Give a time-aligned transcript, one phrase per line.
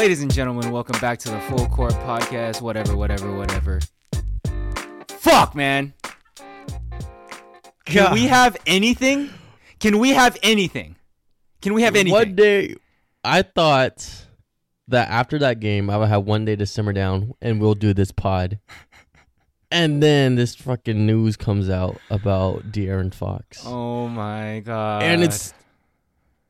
[0.00, 2.62] Ladies and gentlemen, welcome back to the Full Court Podcast.
[2.62, 3.80] Whatever, whatever, whatever.
[5.10, 5.92] Fuck, man.
[7.84, 8.14] Can God.
[8.14, 9.28] we have anything?
[9.78, 10.96] Can we have anything?
[11.60, 12.14] Can we have anything?
[12.14, 12.76] One day,
[13.24, 14.24] I thought
[14.88, 17.92] that after that game, I would have one day to simmer down and we'll do
[17.92, 18.58] this pod.
[19.70, 23.64] And then this fucking news comes out about De'Aaron Fox.
[23.66, 25.02] Oh my god.
[25.02, 25.52] and it's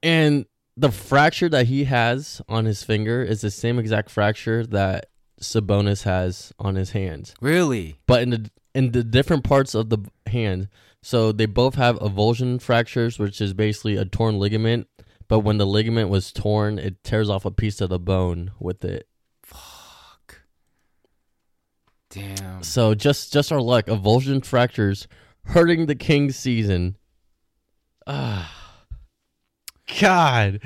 [0.04, 5.06] and the fracture that he has on his finger is the same exact fracture that
[5.40, 9.98] Sabonis has on his hand, really but in the in the different parts of the
[10.26, 10.68] hand.
[11.02, 14.86] So they both have avulsion fractures, which is basically a torn ligament.
[15.28, 18.84] But when the ligament was torn, it tears off a piece of the bone with
[18.84, 19.06] it.
[19.42, 20.42] fuck.
[22.10, 22.62] Damn.
[22.62, 25.08] So just just our luck, avulsion fractures
[25.44, 26.96] hurting the Kings season.
[28.06, 28.59] Ah.
[30.00, 30.60] God.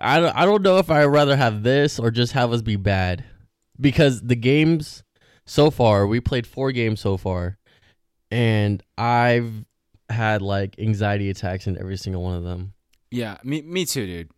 [0.00, 2.76] I don't, I don't know if I'd rather have this or just have us be
[2.76, 3.24] bad.
[3.80, 5.02] Because the games
[5.46, 7.58] so far, we played four games so far,
[8.30, 9.64] and I've
[10.08, 12.74] had like anxiety attacks in every single one of them.
[13.10, 14.30] Yeah, me me too, dude.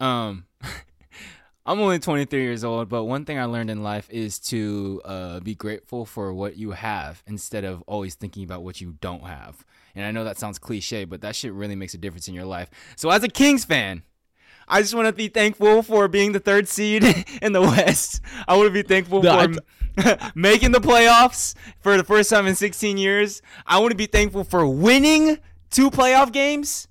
[0.00, 0.46] Um
[1.66, 5.40] I'm only 23 years old, but one thing I learned in life is to uh,
[5.40, 9.64] be grateful for what you have instead of always thinking about what you don't have.
[9.94, 12.44] And I know that sounds cliche, but that shit really makes a difference in your
[12.44, 12.68] life.
[12.96, 14.02] So, as a Kings fan,
[14.66, 17.04] I just want to be thankful for being the third seed
[17.42, 18.20] in the West.
[18.48, 19.46] I want to be thankful No,
[19.96, 23.40] for making the playoffs for the first time in 16 years.
[23.66, 25.38] I want to be thankful for winning
[25.70, 26.88] two playoff games.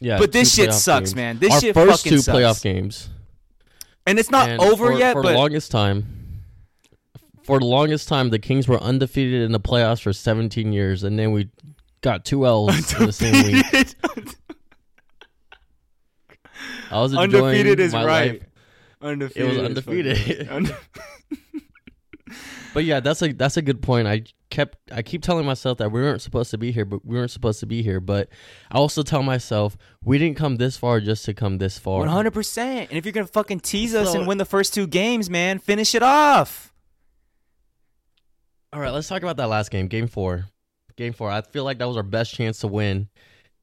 [0.00, 1.16] Yeah, But this shit sucks, games.
[1.16, 1.38] man.
[1.38, 2.38] This Our shit first fucking two sucks.
[2.38, 3.08] playoff games.
[4.06, 6.06] And it's not And over for, yet, for but the longest time.
[7.42, 11.18] For the longest time, the Kings were undefeated in the playoffs for 17 years, and
[11.18, 11.48] then we
[12.00, 13.94] got two L's in the same week.
[16.90, 18.32] I was enjoying undefeated is my right.
[18.32, 18.42] life.
[19.00, 19.44] Undefeated.
[19.44, 20.48] It was undefeated.
[20.48, 20.76] Unde-
[22.74, 24.06] But yeah, that's a that's a good point.
[24.06, 27.16] I kept I keep telling myself that we weren't supposed to be here, but we
[27.16, 27.98] weren't supposed to be here.
[27.98, 28.28] But
[28.70, 32.04] I also tell myself we didn't come this far just to come this far.
[32.04, 32.58] 100%.
[32.58, 35.30] And if you're going to fucking tease us So- and win the first two games,
[35.30, 36.72] man, finish it off.
[38.72, 40.44] All right, let's talk about that last game, Game Four.
[40.98, 41.30] Game Four.
[41.30, 43.08] I feel like that was our best chance to win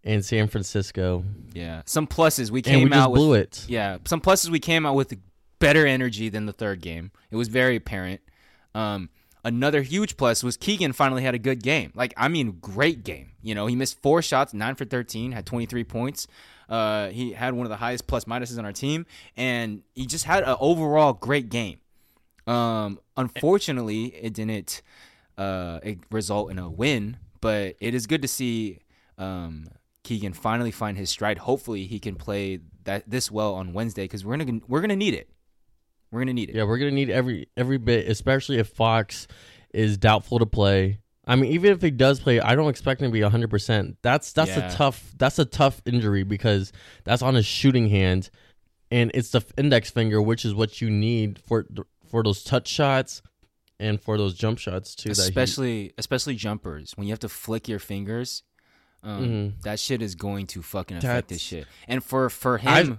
[0.03, 1.23] in San Francisco,
[1.53, 1.81] Yeah.
[1.85, 3.19] Some pluses we came we out with.
[3.19, 3.65] blew it.
[3.67, 3.97] Yeah.
[4.05, 5.13] Some pluses we came out with
[5.59, 7.11] better energy than the third game.
[7.31, 8.21] It was very apparent.
[8.75, 9.09] Um,
[9.43, 11.91] another huge plus was Keegan finally had a good game.
[11.95, 13.31] Like, I mean, great game.
[13.41, 16.27] You know, he missed four shots, nine for 13, had 23 points.
[16.69, 20.25] Uh, he had one of the highest plus minuses on our team, and he just
[20.25, 21.79] had an overall great game.
[22.47, 24.81] Um, unfortunately, it didn't
[25.37, 28.79] uh, it result in a win, but it is good to see
[29.19, 29.67] um,
[30.03, 31.37] Keegan finally find his stride.
[31.37, 35.13] Hopefully, he can play that this well on Wednesday because we're gonna we're gonna need
[35.13, 35.29] it.
[36.11, 36.55] We're gonna need it.
[36.55, 39.27] Yeah, we're gonna need every every bit, especially if Fox
[39.75, 41.01] is doubtful to play.
[41.27, 43.97] I mean, even if he does play, I don't expect him to be hundred percent.
[44.01, 44.73] That's that's Yeah.
[44.73, 46.73] a tough that's a tough injury because
[47.03, 48.31] that's on his shooting hand,
[48.89, 51.67] and it's the index finger, which is what you need for
[52.09, 53.21] for those touch shots
[53.79, 55.09] and for those jump shots too.
[55.09, 58.43] that he- especially especially jumpers when you have to flick your fingers.
[59.03, 59.23] Um,
[59.57, 59.61] Mhm.
[59.63, 61.67] That shit is going to fucking affect this shit.
[61.87, 62.97] And for for him, I've-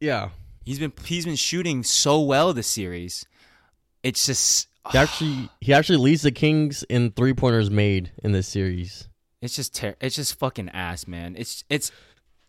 [0.00, 0.30] yeah,
[0.64, 3.26] he's been he's been shooting so well this series.
[4.02, 8.48] It's just he actually he actually leads the Kings in three pointers made in this
[8.48, 9.08] series.
[9.42, 11.34] It's just ter- it's just fucking ass, man.
[11.36, 11.90] It's it's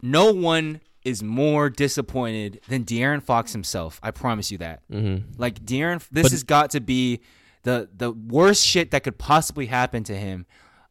[0.01, 3.99] no one is more disappointed than De'Aaron Fox himself.
[4.03, 4.81] I promise you that.
[4.89, 7.21] hmm Like De'Aaron, this But- has got to be
[7.63, 10.45] the the worst shit that could possibly happen to him.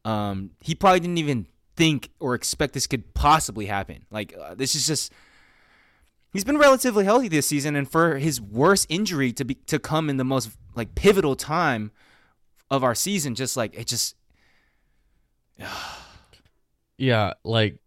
[0.04, 4.04] Um, he probably didn't even think or expect this could possibly happen.
[4.10, 5.12] Like uh, this is just.
[6.32, 10.08] He's been relatively healthy this season, and for his worst injury to be to come
[10.08, 11.90] in the most like pivotal time
[12.70, 14.14] of our season, just like it just
[16.98, 17.78] Yeah, like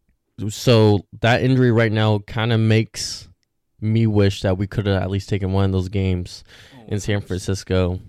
[0.50, 3.28] so that injury right now kind of makes
[3.80, 6.44] me wish that we could have at least taken one of those games
[6.78, 8.00] oh, in San Francisco.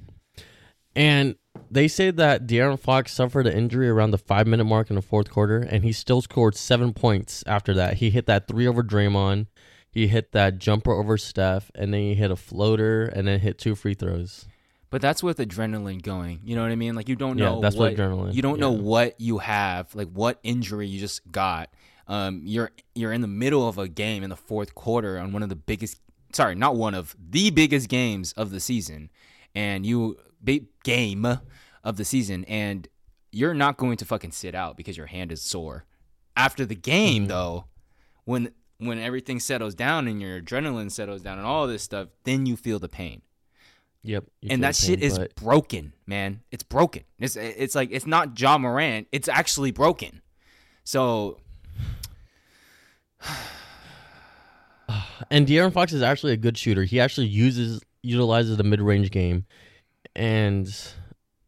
[0.97, 1.35] And
[1.71, 5.03] they say that De'Aaron Fox suffered an injury around the five minute mark in the
[5.03, 7.95] fourth quarter, and he still scored seven points after that.
[7.95, 9.47] He hit that three over Draymond,
[9.91, 13.59] he hit that jumper over Steph, and then he hit a floater, and then hit
[13.59, 14.47] two free throws.
[14.91, 16.41] But that's with adrenaline going.
[16.45, 16.95] You know what I mean?
[16.95, 20.09] Like you don't Yeah, know that's what adrenaline- you don't know what you have, like
[20.13, 21.71] what injury you just got.
[22.07, 25.43] Um, you're you're in the middle of a game in the fourth quarter on one
[25.43, 26.01] of the biggest,
[26.33, 29.11] sorry, not one of the biggest games of the season,
[29.55, 31.25] and you big game
[31.83, 32.89] of the season, and
[33.33, 35.85] you're not going to fucking sit out because your hand is sore.
[36.37, 37.29] After the game, Mhm.
[37.29, 37.65] though,
[38.25, 42.45] when when everything settles down and your adrenaline settles down and all this stuff, then
[42.45, 43.23] you feel the pain.
[44.07, 44.25] Yep.
[44.51, 46.43] and that shit pain, is but- broken, man.
[46.51, 47.05] It's broken.
[47.19, 49.09] It's it's like it's not Ja Morant.
[49.13, 50.21] It's actually broken.
[50.85, 51.39] So
[55.31, 56.85] And De'Aaron Fox is actually a good shooter.
[56.85, 59.47] He actually uses utilizes the mid range game,
[60.15, 60.67] and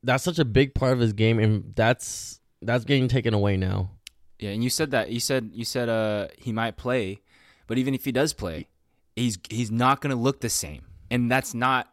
[0.02, 1.38] that's such a big part of his game.
[1.38, 3.90] And that's that's getting taken away now.
[4.38, 7.20] yeah, and you said that you said you said uh he might play,
[7.66, 8.68] but even if he does play,
[9.14, 11.92] he's he's not gonna look the same, and that's not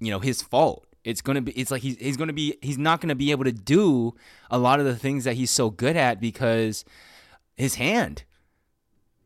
[0.00, 0.86] you know his fault.
[1.04, 3.52] It's gonna be it's like he's he's gonna be he's not gonna be able to
[3.52, 4.14] do
[4.50, 6.84] a lot of the things that he's so good at because
[7.56, 8.24] his hand.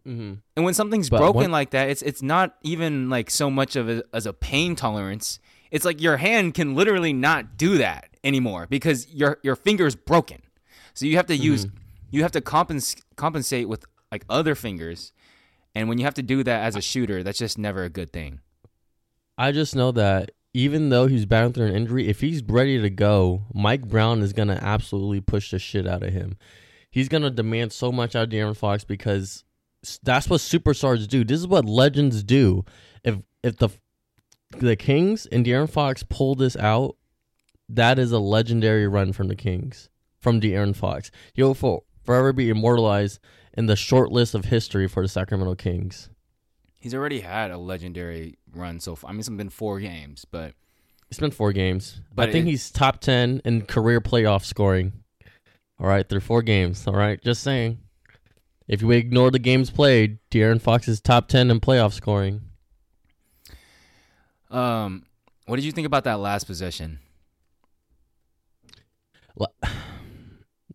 [0.06, 0.35] Mm-hmm.
[0.56, 3.76] And when something's But broken one- like that, it's it's not even like so much
[3.76, 5.38] of a, as a pain tolerance.
[5.70, 9.97] It's like your hand can literally not do that anymore because your your finger is
[9.97, 10.43] broken.
[10.94, 11.67] So you have to use
[12.11, 15.12] you have to compens- compensate with like other fingers.
[15.75, 18.12] And when you have to do that as a shooter, that's just never a good
[18.12, 18.41] thing.
[19.37, 22.88] I just know that even though he's battling through an injury, if he's ready to
[22.88, 26.38] go, Mike Brown is gonna absolutely push the shit out of him.
[26.91, 29.44] He's gonna demand so much out of De'Aaron Fox because
[30.02, 31.24] that's what superstars do.
[31.24, 32.64] This is what legends do.
[33.04, 33.70] If if the
[34.58, 36.96] the Kings and De'Aaron Fox pull this out,
[37.68, 39.88] that is a legendary run from the Kings
[40.20, 41.10] from De'Aaron Fox.
[41.34, 43.18] He'll for, forever be immortalized
[43.56, 46.10] in the short list of history for the Sacramento Kings.
[46.78, 49.10] He's already had a legendary run so far.
[49.10, 50.54] I mean, it's been four games, but
[51.10, 52.00] It's been four games.
[52.14, 54.92] But I think he's top ten in career playoff scoring.
[55.80, 56.86] All right, through four games.
[56.86, 57.78] All right, just saying.
[58.68, 62.42] If you ignore the games played, De'Aaron Fox is top ten in playoff scoring.
[64.50, 65.04] um,
[65.46, 66.98] what did you think about that last possession?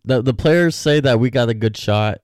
[0.04, 2.18] The the players say that we got a good shot,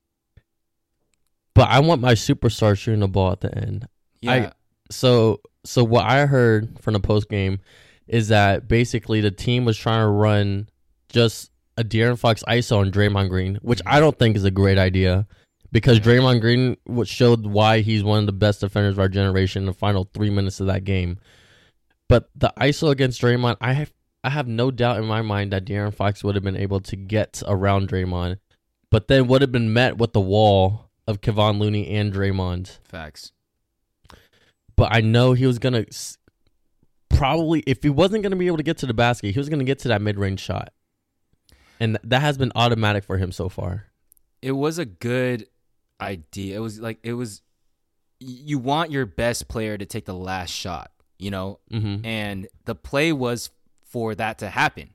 [1.55, 3.87] but I want my superstar shooting the ball at the end.
[4.21, 4.53] Yeah,
[4.91, 7.61] So so what I heard from the post game
[8.09, 10.69] is that basically the team was trying to run
[11.09, 14.79] just a De'Aaron Fox ISO on Draymond Green, which I don't think is a great
[14.79, 15.29] idea
[15.73, 19.67] because Draymond Green showed why he's one of the best defenders of our generation in
[19.67, 21.19] the final three minutes of that game.
[22.09, 23.93] But the ISO against Draymond, I have
[24.25, 26.97] I have no doubt in my mind that De'Aaron Fox would have been able to
[26.97, 28.39] get around Draymond,
[28.91, 33.33] but then would have been met with the wall of Kevon Looney and Draymond facts.
[34.77, 35.85] but I know he was gonna
[37.09, 39.65] probably if he wasn't gonna be able to get to the basket, he was gonna
[39.65, 40.73] get to that mid range shot,
[41.79, 43.85] and that has been automatic for him so far.
[44.41, 45.47] it was a good
[46.01, 46.57] idea.
[46.57, 47.43] It was like it was
[48.21, 51.61] you want your best player to take the last shot, you know?
[51.73, 52.05] Mm-hmm.
[52.05, 53.51] And the play was
[53.85, 54.91] for that to happen.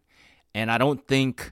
[0.54, 1.52] And I don't think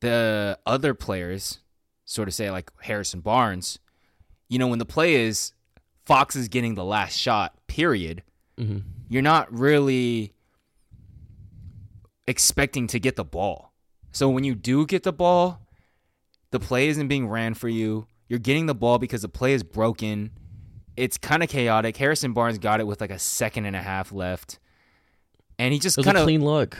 [0.00, 1.58] the other players
[2.04, 3.78] sort of say like Harrison Barnes,
[4.48, 5.52] you know, when the play is
[6.04, 8.22] Fox is getting the last shot, period,
[8.58, 8.80] Mm-hmm.
[9.08, 10.34] you're not really
[12.26, 13.72] expecting to get the ball.
[14.12, 15.61] So when you do get the ball,
[16.52, 18.06] the play isn't being ran for you.
[18.28, 20.30] You're getting the ball because the play is broken.
[20.96, 21.96] It's kind of chaotic.
[21.96, 24.58] Harrison Barnes got it with like a second and a half left.
[25.58, 26.78] And he just kind of clean look.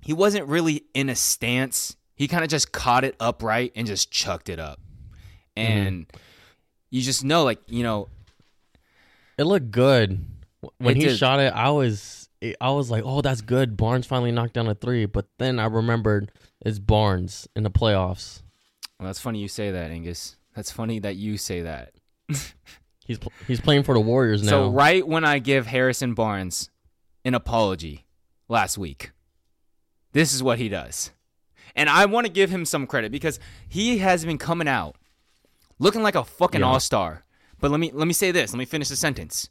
[0.00, 1.96] he wasn't really in a stance.
[2.14, 4.78] He kind of just caught it upright and just chucked it up.
[5.56, 5.72] Mm-hmm.
[5.72, 6.06] And
[6.90, 8.08] you just know like, you know,
[9.38, 10.24] It looked good
[10.78, 11.18] when It he did.
[11.18, 11.52] shot it.
[11.52, 12.28] I was
[12.60, 13.76] I was like, oh, that's good.
[13.76, 18.42] Barnes finally knocked down a three, but then I remembered it's Barnes in the playoffs.
[18.98, 20.36] Well, that's funny you say that, Angus.
[20.54, 21.92] That's funny that you say that.
[23.06, 24.48] He's pl- he's playing for the Warriors now.
[24.48, 26.70] So right when I give Harrison Barnes
[27.22, 28.06] an apology
[28.48, 29.10] last week,
[30.12, 31.10] this is what he does.
[31.76, 34.96] And I want to give him some credit because he has been coming out
[35.78, 36.66] looking like a fucking Yeah.
[36.66, 37.24] all-star.
[37.60, 39.50] But let me let me say this, let me finish the sentence.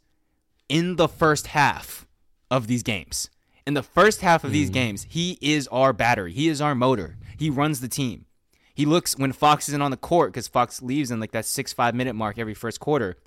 [0.67, 2.07] In the first half
[2.49, 3.29] of these games,
[3.67, 4.73] in the first half of these mm.
[4.73, 6.33] games, he is our battery.
[6.33, 7.17] He is our motor.
[7.37, 8.25] He runs the team.
[8.73, 11.73] He looks when Fox isn't on the court because Fox leaves in like that six
[11.73, 13.17] five minute mark every first quarter.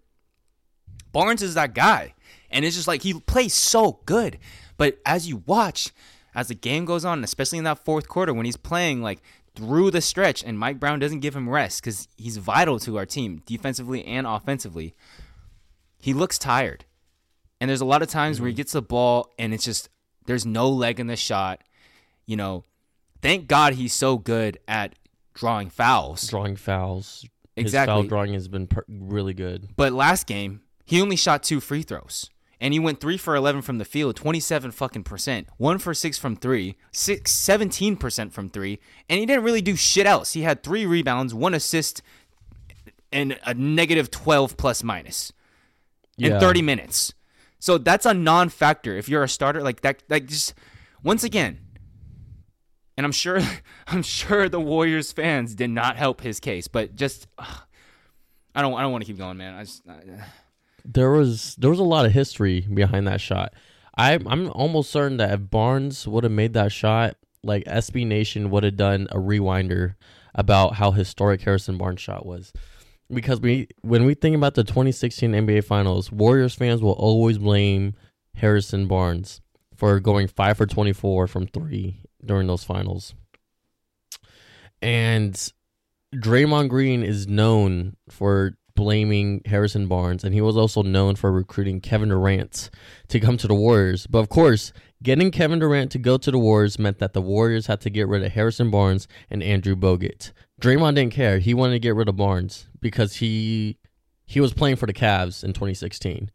[1.13, 2.15] Barnes is that guy.
[2.51, 4.39] And it's just like he plays so good.
[4.77, 5.93] But as you watch,
[6.35, 9.23] as the game goes on, especially in that fourth quarter when he's playing like
[9.55, 13.07] through the stretch and Mike Brown doesn't give him rest because he's vital to our
[13.07, 14.95] team defensively and offensively,
[15.99, 16.85] he looks tired.
[17.61, 18.59] And there's a lot of times where he mm-hmm.
[18.59, 19.89] gets the ball and it's just
[20.27, 21.63] there's no leg in the shot.
[22.27, 22.65] You know,
[23.23, 24.95] thank God he's so good at
[25.37, 26.27] drawing fouls.
[26.29, 27.25] drawing fouls.
[27.57, 27.93] Exactly.
[27.95, 29.69] His foul drawing has been per- really good.
[29.77, 32.29] But last game, he only shot two free throws.
[32.59, 35.49] And he went 3 for 11 from the field, 27 fucking percent.
[35.59, 38.79] 1 for 6 from 3, six, 17% from 3,
[39.11, 40.33] and he didn't really do shit else.
[40.33, 42.01] He had 3 rebounds, 1 assist
[43.13, 45.33] and a negative 12 plus minus
[46.19, 46.39] in Yeah.
[46.41, 47.13] 30 minutes.
[47.59, 50.55] So that's a non-factor if you're a starter like that like just
[51.03, 51.59] once again
[52.97, 53.41] and I'm sure
[53.87, 57.63] I'm sure the Warriors fans did not help his case, but just ugh,
[58.55, 59.55] I don't I don't want to keep going, man.
[59.55, 60.25] I just I, uh.
[60.85, 63.55] there was there was a lot of history behind that shot.
[63.97, 68.51] I I'm almost certain that if Barnes would have made that shot, like SB Nation
[68.51, 69.95] would have done a rewinder
[70.35, 72.53] about how historic Harrison Barnes shot was.
[73.13, 77.95] Because we when we think about the 2016 NBA Finals, Warriors fans will always blame
[78.35, 79.41] Harrison Barnes
[79.77, 83.15] for going 5 for 24 from 3 during those finals.
[84.83, 85.53] And
[86.15, 91.81] Draymond Green is known for blaming Harrison Barnes, and he was also known for recruiting
[91.81, 92.71] Kevin Durant
[93.09, 94.07] to come to the Warriors.
[94.07, 97.67] But of course, getting Kevin Durant to go to the Warriors meant that the Warriors
[97.67, 100.33] had to get rid of Harrison Barnes and Andrew Bogut.
[100.61, 103.79] Draymond didn't care; he wanted to get rid of Barnes because he
[104.25, 106.31] he was playing for the Cavs in 2016.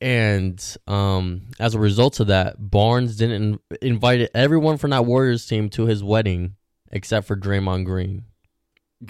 [0.00, 5.46] And um, as a result of that, Barnes didn't in- invited everyone from that Warriors
[5.46, 6.54] team to his wedding
[6.92, 8.24] except for Draymond Green.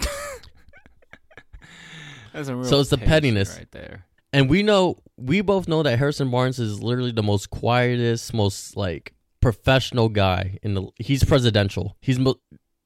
[2.33, 3.57] that's a real So it's the pettiness.
[3.57, 4.05] right there.
[4.31, 8.77] And we know, we both know that Harrison Barnes is literally the most quietest, most
[8.77, 10.87] like professional guy in the.
[10.97, 11.97] He's presidential.
[12.01, 12.39] He's mo-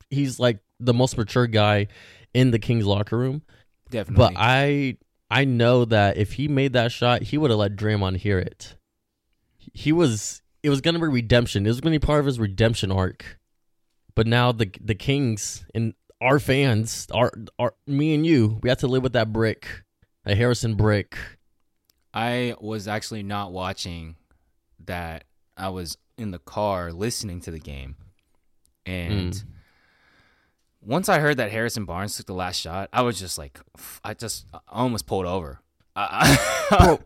[0.10, 1.88] he's like the most mature guy
[2.34, 3.42] in the Kings locker room.
[3.90, 4.16] Definitely.
[4.24, 4.98] But I
[5.30, 8.76] I know that if he made that shot, he would have let Draymond hear it.
[9.58, 11.66] He was it was gonna be redemption.
[11.66, 13.40] It was gonna be part of his redemption arc.
[14.16, 18.80] But now the the Kings and our fans, our our me and you, we have
[18.80, 19.84] to live with that brick,
[20.26, 21.18] a Harrison brick.
[22.14, 24.16] I was actually not watching
[24.86, 25.24] that.
[25.58, 27.96] I was in the car listening to the game.
[28.86, 29.44] And Mm.
[30.86, 33.60] Once I heard that Harrison Barnes took the last shot, I was just like,
[34.04, 35.60] I just I almost pulled over.
[36.70, 37.02] Bro,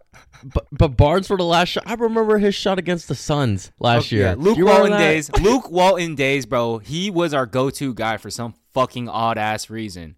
[0.46, 1.84] but but Barnes for the last shot.
[1.86, 4.26] I remember his shot against the Suns last oh, year.
[4.28, 5.30] Yeah, Luke Walton days.
[5.42, 6.78] Luke Walton days, bro.
[6.78, 10.16] He was our go-to guy for some fucking odd ass reason.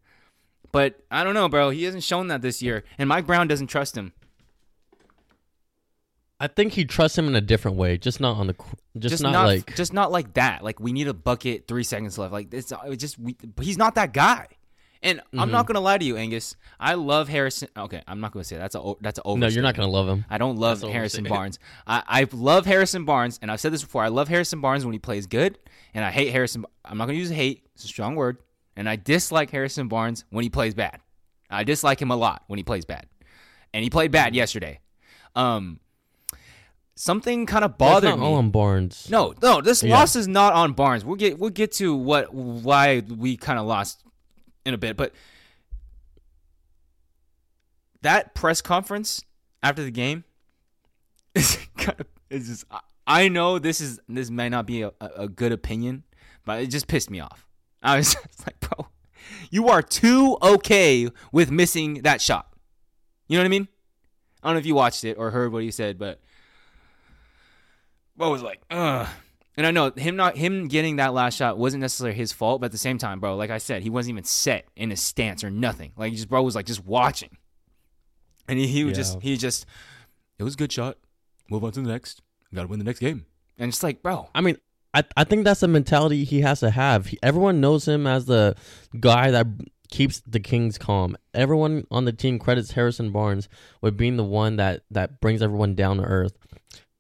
[0.72, 1.72] But I don't know, bro.
[1.72, 4.14] He hasn't shown that this year, and Mike Brown doesn't trust him.
[6.40, 8.54] I think he trusts him in a different way, just not on the,
[8.98, 10.64] just, Just not, not, like just not like that.
[10.64, 12.32] Like we need a bucket, three seconds left.
[12.32, 14.48] Like it's it just we, he's not that guy.
[15.02, 15.52] And I'm Mm-hmm.
[15.52, 16.56] not gonna lie to you, Angus.
[16.80, 17.70] I love Harrison.
[17.78, 18.72] Okay, I'm not gonna say that.
[18.72, 19.40] that's a that's a over.
[19.40, 20.26] no, you're not gonna love him.
[20.30, 21.24] I don't love That's Harrison.
[21.26, 21.58] Barnes.
[21.88, 24.04] I, I love Harrison Barnes, and I've said this before.
[24.04, 25.58] I love Harrison Barnes when he plays good,
[25.94, 26.66] and I hate Harrison.
[26.84, 28.38] I'm not going to use hate; it's a strong word.
[28.76, 31.00] And I dislike Harrison Barnes when he plays bad.
[31.50, 33.08] I dislike him a lot when he plays bad,
[33.74, 34.80] and he played bad yesterday.
[35.36, 35.80] Um,
[37.02, 38.26] something kind of That's bothered not me.
[38.26, 39.08] all on Barnes.
[39.10, 39.98] No, no, this Yeah.
[39.98, 41.06] loss is not on Barnes.
[41.06, 44.04] We'll get we'll get to what why we kind of lost
[44.66, 45.14] in a bit, but
[48.02, 49.24] that press conference
[49.62, 50.24] after the game
[51.36, 52.66] is kind of is just
[53.08, 56.04] I- know this is this may not be a, a good opinion,
[56.46, 57.48] but it just pissed me off.
[57.82, 58.16] I was
[58.46, 58.88] like, bro,
[59.50, 62.48] you are too okay with missing that shot.
[63.28, 63.68] You know what I mean?
[64.44, 66.20] I don't know if you watched it or heard what he said, but
[68.20, 69.08] Bo was like, ugh.
[69.56, 72.66] And I know him not him getting that last shot wasn't necessarily his fault, but
[72.66, 75.44] at the same time, bro, like I said, he wasn't even set in his stance
[75.44, 75.94] or nothing.
[75.98, 77.38] Like just bro was like just watching.
[78.48, 79.66] And he, he was just he just
[80.38, 80.98] it was a good shot.
[81.50, 82.22] Move on to the next.
[82.54, 83.26] Gotta win the next game.
[83.58, 84.58] And it's like, bro, I mean,
[84.94, 87.08] I I think that's the mentality he has to have.
[87.08, 88.56] He, everyone knows him as the
[89.00, 89.48] guy that
[89.90, 91.18] keeps the Kings calm.
[91.34, 93.48] Everyone on the team credits Harrison Barnes
[93.82, 96.38] with being the one that that brings everyone down to earth.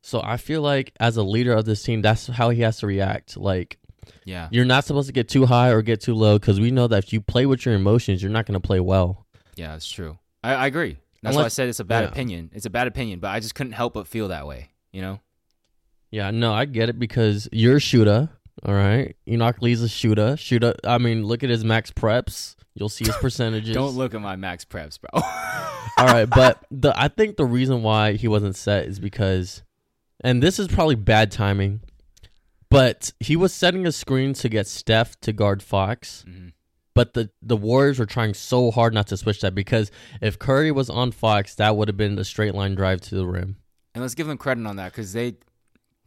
[0.10, 2.88] So I feel like as a leader of this team, that's how he has to
[2.88, 3.38] react.
[3.38, 3.78] Like
[4.26, 4.50] yeah.
[4.52, 7.04] you're not supposed to get too high or get too low because we know that
[7.06, 9.28] if you play with your emotions, you're not going to play well.
[9.56, 10.18] Yeah, it's true.
[10.44, 10.98] I, I agree.
[11.22, 12.10] That's why I said it's a bad yeah.
[12.10, 12.50] opinion.
[12.54, 15.20] It's a bad opinion, but I just couldn't help but feel that way, you know?
[16.12, 18.30] Yeah, no, I get it because you're a shooter.
[18.66, 20.36] All right, Enoch Lee's a shooter.
[20.38, 20.74] Shooter.
[20.84, 22.56] I mean, look at his MaxPreps.
[22.74, 23.74] You'll see his percentages.
[23.74, 25.22] Don't look at my MaxPreps, bro.
[25.98, 29.64] All right, but the I think the reason why he wasn't set is because,
[30.24, 31.82] and this is probably bad timing,
[32.70, 36.24] but he was setting a screen to get Steph to guard Fox.
[36.28, 36.54] Mhm.
[36.96, 39.90] But the the Warriors were trying so hard not to switch that because
[40.22, 43.26] if Curry was on Fox, that would have been a straight line drive to the
[43.26, 43.58] rim.
[43.96, 45.36] And let's give them credit on that because they,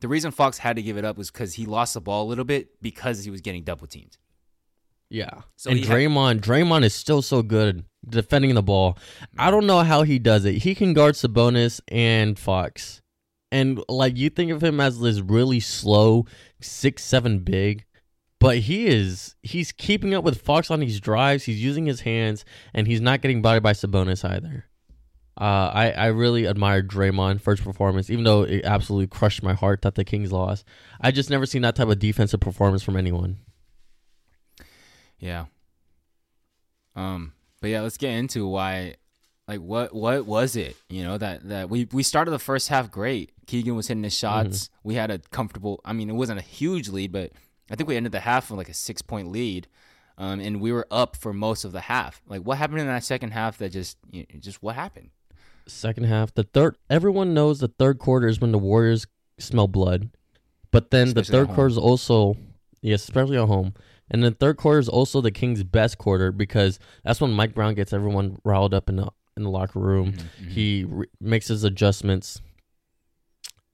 [0.00, 2.28] the reason Fox had to give it up was because he lost the ball a
[2.28, 4.16] little bit because he was getting double teamed.
[5.10, 5.42] Yeah.
[5.56, 8.96] So and he had- Draymond, Draymond is still so good defending the ball.
[9.38, 10.62] I don't know how he does it.
[10.62, 13.01] He can guard Sabonis and Fox.
[13.52, 16.24] And like you think of him as this really slow
[16.62, 17.84] six seven big,
[18.40, 21.44] but he is he's keeping up with Fox on these drives.
[21.44, 24.64] He's using his hands, and he's not getting bodied by Sabonis either.
[25.38, 29.82] Uh, I I really admired Draymond first performance, even though it absolutely crushed my heart
[29.82, 30.64] that the Kings lost.
[30.98, 33.36] I just never seen that type of defensive performance from anyone.
[35.18, 35.44] Yeah.
[36.96, 38.96] Um, but yeah, let's get into why
[39.48, 40.76] like what what was it?
[40.88, 43.32] You know, that that we we started the first half great.
[43.46, 44.64] Keegan was hitting his shots.
[44.64, 44.88] Mm-hmm.
[44.88, 47.32] We had a comfortable I mean, it wasn't a huge lead, but
[47.70, 49.66] I think we ended the half with like a six point lead,
[50.18, 52.22] um, and we were up for most of the half.
[52.28, 53.58] Like, what happened in that second half?
[53.58, 55.10] That just, you know, just what happened?
[55.66, 56.76] Second half, the third.
[56.90, 59.06] Everyone knows the third quarter is when the Warriors
[59.38, 60.10] smell blood,
[60.70, 62.36] but then especially the third quarter is also,
[62.80, 63.74] yes, especially at home.
[64.10, 67.74] And the third quarter is also the Kings' best quarter because that's when Mike Brown
[67.74, 70.12] gets everyone riled up in the in the locker room.
[70.12, 70.50] Mm-hmm.
[70.50, 72.40] He re- makes his adjustments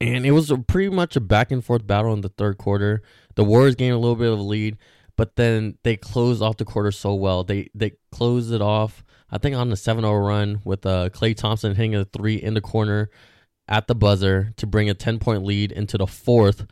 [0.01, 3.01] and it was a pretty much a back and forth battle in the third quarter.
[3.35, 4.77] The Warriors gained a little bit of a lead,
[5.15, 7.43] but then they closed off the quarter so well.
[7.43, 9.03] They they closed it off.
[9.31, 12.61] I think on the 7-0 run with uh, Klay Thompson hitting a three in the
[12.61, 13.11] corner
[13.67, 16.65] at the buzzer to bring a 10 point lead into the fourth,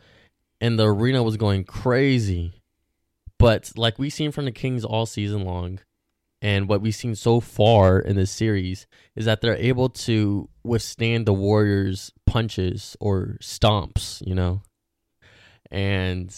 [0.60, 2.54] and the arena was going crazy.
[3.38, 5.80] But like we've seen from the Kings all season long,
[6.40, 11.26] and what we've seen so far in this series is that they're able to withstand
[11.26, 14.62] the Warriors' punches or stomps, you know.
[15.70, 16.34] And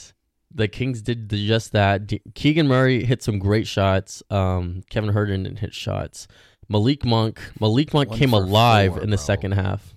[0.53, 2.11] the Kings did just that.
[2.35, 4.23] Keegan Murray hit some great shots.
[4.31, 6.27] Um, Kevin Huerter didn't hit shots.
[6.69, 9.25] Malik Monk, Malik Monk One came alive four, in the bro.
[9.25, 9.95] second half.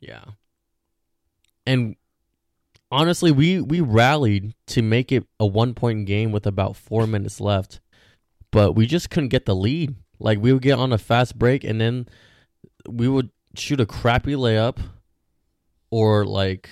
[0.00, 0.24] Yeah.
[1.66, 1.96] And
[2.90, 7.40] honestly, we we rallied to make it a one point game with about four minutes
[7.40, 7.80] left
[8.50, 9.94] but we just couldn't get the lead.
[10.18, 12.08] Like we would get on a fast break and then
[12.88, 14.78] we would shoot a crappy layup
[15.90, 16.70] or like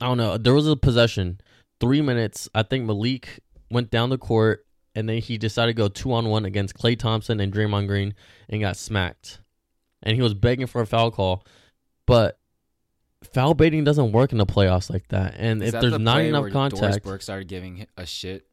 [0.00, 0.36] I don't know.
[0.36, 1.40] There was a possession,
[1.80, 2.48] three minutes.
[2.54, 6.28] I think Malik went down the court and then he decided to go two on
[6.28, 8.14] one against Klay Thompson and Draymond Green
[8.48, 9.40] and got smacked.
[10.02, 11.44] And he was begging for a foul call,
[12.06, 12.38] but
[13.32, 15.34] foul baiting doesn't work in the playoffs like that.
[15.38, 18.46] And Is if there's the not enough contact, Doris Burke started giving a shit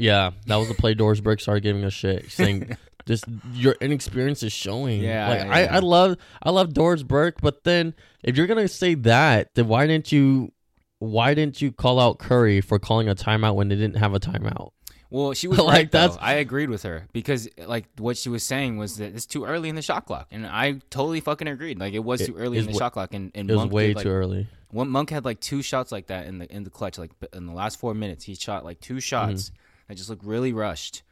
[0.00, 4.42] yeah, that was the play Doris Burke started giving a shit, saying just your inexperience
[4.42, 5.00] is showing.
[5.00, 5.52] Yeah, like yeah.
[5.52, 9.68] I, I love I love Doris Burke, but then if you're gonna say that, then
[9.68, 10.52] why didn't you
[10.98, 14.20] why didn't you call out Curry for calling a timeout when they didn't have a
[14.20, 14.70] timeout?
[15.10, 16.16] Well, she was like right, that's.
[16.18, 19.68] I agreed with her because like what she was saying was that it's too early
[19.68, 21.78] in the shot clock, and I totally fucking agreed.
[21.78, 23.72] Like it was too early in the w- shot clock, and, and it was Monk
[23.72, 24.48] way did, like, too early.
[24.70, 27.46] One Monk had like two shots like that in the in the clutch, like in
[27.46, 29.50] the last four minutes, he shot like two shots.
[29.50, 29.56] Mm-hmm
[29.90, 31.02] I just look really rushed,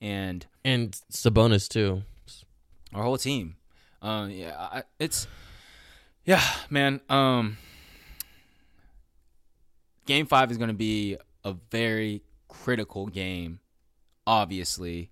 [0.00, 2.04] and and Sabonis too.
[2.94, 3.56] Our whole team.
[4.00, 5.26] Um, yeah, I, it's
[6.24, 7.00] yeah, man.
[7.08, 7.58] Um,
[10.06, 13.58] game five is going to be a very critical game,
[14.24, 15.10] obviously.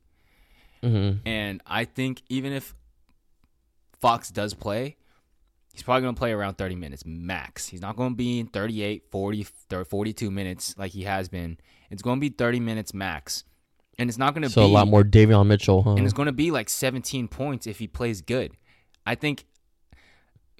[0.84, 1.26] Mm-hmm.
[1.26, 2.76] And I think even if
[3.98, 4.96] Fox does play,
[5.72, 7.66] he's probably going to play around 30 minutes max.
[7.66, 9.46] He's not going to be in 38, 40,
[9.88, 11.58] 42 minutes like he has been.
[11.90, 13.44] It's going to be 30 minutes max.
[13.98, 14.66] And it's not going to so be.
[14.66, 15.92] So a lot more Davion Mitchell, huh?
[15.92, 18.52] And it's going to be like 17 points if he plays good.
[19.06, 19.46] I think.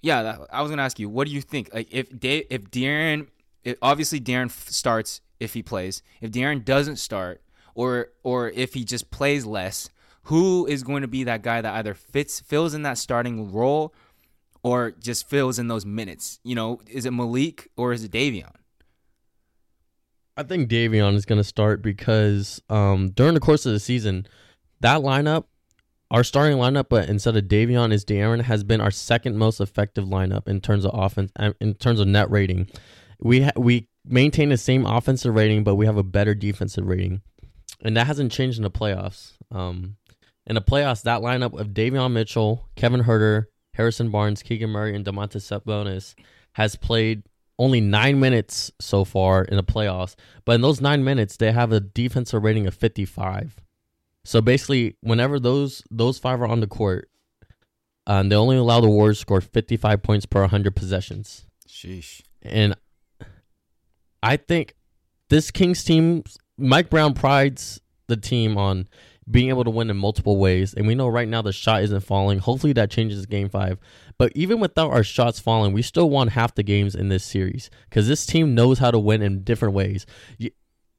[0.03, 1.73] Yeah, I was going to ask you, what do you think?
[1.75, 3.27] Like, if Dave, if De'Aaron,
[3.65, 6.03] if obviously De'Aaron starts if he plays.
[6.21, 7.43] If De'Aaron doesn't start,
[7.75, 9.91] or or if he just plays less,
[10.25, 13.95] who is going to be that guy that either fits fills in that starting role,
[14.63, 16.41] or just fills in those minutes?
[16.43, 18.53] You know, is it Malik or is it Davion?
[20.37, 24.27] I think Davion is going to start because um, during the course of the season,
[24.81, 25.45] that lineup,
[26.11, 30.05] our starting lineup, but instead of Davion is De'Aaron, has been our second most effective
[30.05, 32.69] lineup in terms of offense, uh, in terms of net rating.
[33.19, 37.23] We ha- we maintain the same offensive rating, but we have a better defensive rating,
[37.83, 39.33] and that hasn't changed in the playoffs.
[39.51, 39.97] Um,
[40.47, 45.05] in the playoffs, that lineup of Davion Mitchell, Kevin Huerter, Harrison Barnes, Keegan Murray, and
[45.05, 46.15] Domantas Sabonis
[46.53, 47.25] has played
[47.59, 50.15] only nine minutes so far in the playoffs,
[50.45, 53.57] but in those nine minutes, they have a defensive rating of 55.
[54.25, 57.09] So basically, whenever those those five are on the court,
[58.07, 61.47] um, they only allow the Warriors to score 55 points per 100 possessions.
[61.69, 62.23] Sheesh.
[62.43, 62.75] And
[64.23, 64.75] I think
[65.29, 66.25] this Kings team,
[66.57, 68.89] Mike Brown prides the team on
[69.31, 70.73] being able to win in multiple ways.
[70.75, 72.39] And we know right now the shot isn't falling.
[72.39, 73.79] Hopefully that changes game five.
[74.19, 77.71] But even without our shots falling, we still won half the games in this series
[77.89, 80.07] because this team knows how to win in different ways.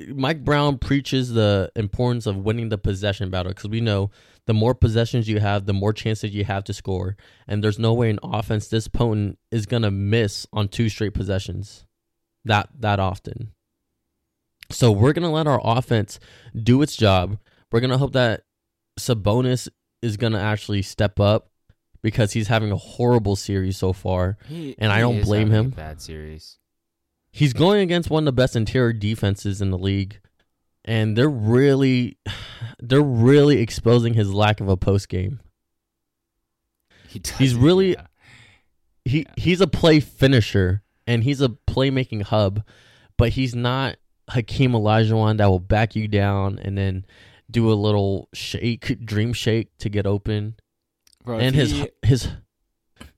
[0.10, 4.12] Mike Brown preaches the importance of winning the possession battle because we know
[4.46, 7.18] the more possessions you have, the more chances you have to score.
[7.48, 11.86] And there's no way an offense this potent is gonna miss on two straight possessions
[12.46, 13.54] that that often.
[14.70, 16.20] So we're gonna let our offense
[16.56, 17.40] do its job.
[17.72, 18.44] We're gonna hope that
[19.00, 19.68] Sabonis
[20.02, 21.50] is gonna actually step up
[22.02, 24.38] because he's having a horrible series so far.
[24.48, 25.70] He- And I don't blame him.
[25.72, 26.58] Bad series.
[27.32, 30.20] He's going against one of the best interior defenses in the league,
[30.86, 32.18] and they're really,
[32.80, 35.40] they're really exposing his lack of a post game.
[37.08, 38.08] He He's really- yeah.
[39.06, 42.62] He he's a play finisher and he's a playmaking hub,
[43.18, 43.96] but he's not
[44.30, 47.06] Hakeem Olajuwon that will back you down and then
[47.50, 50.56] do a little shake, dream shake to get open.
[51.24, 52.30] Bro, and his he, his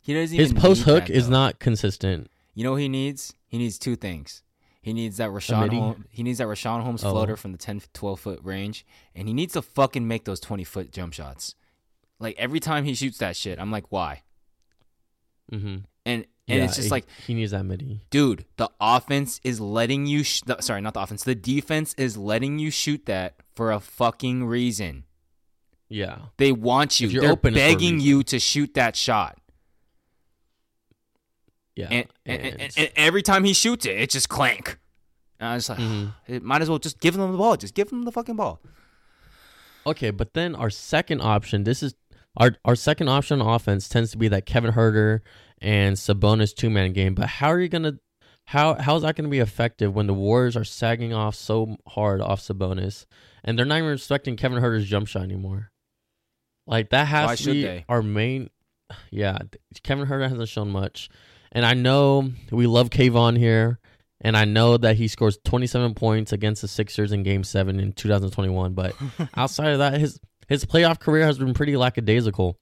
[0.01, 2.29] he doesn't his post hook that, is not consistent.
[2.53, 3.33] You know what he needs?
[3.47, 4.43] He needs two things.
[4.81, 5.69] He needs that Richaun?
[5.71, 7.11] Holmes, he needs that Richaun Holmes Oh.
[7.11, 10.63] floater from the 10 12 foot range and he needs to fucking make those 20
[10.63, 11.55] foot jump shots.
[12.19, 14.23] Like every time he shoots that shit, I'm like, "Why?"
[15.51, 15.77] Mm-hmm.
[16.05, 18.01] And and it's just like, he needs that midi.
[18.09, 21.23] dude, the offense is letting you sh- the, sorry, not the offense.
[21.23, 25.03] The defense is letting you shoot that for a fucking reason.
[25.89, 27.07] Yeah, They want you.
[27.09, 29.39] They're open, it's for a begging you to shoot that shot.
[31.75, 31.87] yeah.
[31.89, 34.77] And, and, and, and- every time he shoots it, it just clank.
[35.39, 36.13] And I was like, Mhm.
[36.27, 37.55] it might as well just give them the ball.
[37.55, 38.59] Just give them the fucking ball.
[39.87, 41.95] Okay, but then our second option, this is
[42.37, 45.21] our our second option on offense tends to be that Kevin Huerter
[45.61, 47.15] and Sabonis two man game.
[47.15, 47.93] But how are you gonna
[48.45, 52.21] how how is that gonna be effective when the Warriors are sagging off so hard
[52.21, 53.05] off Sabonis
[53.43, 55.71] and they're not even respecting Kevin Huerter's jump shot anymore?
[56.67, 57.85] Like that has Why to be they?
[57.89, 58.49] our main.
[59.11, 59.37] Yeah,
[59.83, 61.09] Kevin Huerter hasn't shown much,
[61.51, 63.79] and I know we love Kayvon here.
[64.21, 67.93] And I know that he scores 27 points against the Sixers in Game Seven in
[67.93, 68.73] 2021.
[68.73, 68.93] But
[69.37, 70.19] outside of that, his
[70.49, 72.57] his playoff career has been pretty lackadaisical.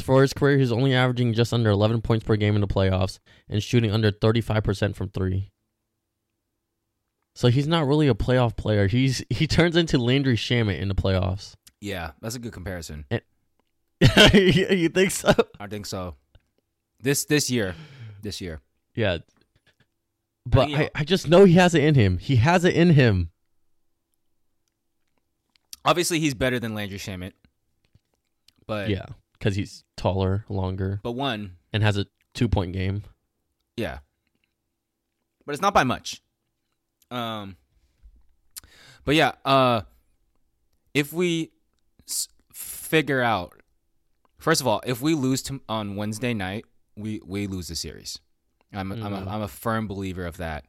[0.00, 3.18] For his career, he's only averaging just under 11 points per game in the playoffs
[3.48, 5.50] and shooting under 35% from three.
[7.34, 8.86] So he's not really a playoff player.
[8.86, 11.54] He's he turns into Landry Shamet in the playoffs.
[11.80, 13.06] Yeah, that's a good comparison.
[14.34, 15.32] you think so?
[15.58, 16.16] I think so.
[17.00, 17.74] This this year,
[18.22, 18.60] this year.
[18.94, 19.18] Yeah.
[20.44, 22.18] But I, I just know he has it in him.
[22.18, 23.30] He has it in him.
[25.84, 27.32] Obviously, he's better than Landry Shamet.
[28.66, 29.06] But Yeah,
[29.40, 33.02] because he's taller, longer, but one, and has a two point game.
[33.76, 33.98] yeah.
[35.46, 36.22] But it's not by much.
[37.10, 37.56] Um.
[39.04, 39.80] But yeah, uh,
[40.94, 41.50] if we
[42.08, 43.60] s- figure out,
[44.38, 48.20] first of all, if we lose to, on Wednesday night, we we lose the series.
[48.72, 49.26] I'm a, I'm, Mhm.
[49.26, 50.66] a, I'm a firm believer of that.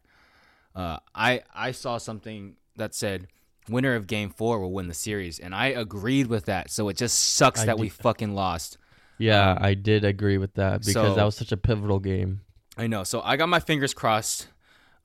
[0.73, 3.27] Uh, I I saw something that said
[3.69, 6.71] winner of game four will win the series, and I agreed with that.
[6.71, 8.77] So it just sucks I that we fucking lost.
[9.17, 12.41] Yeah, Um, I did agree with that because so- that was such a pivotal game.
[12.77, 13.03] I know.
[13.03, 14.47] So I got my fingers crossed.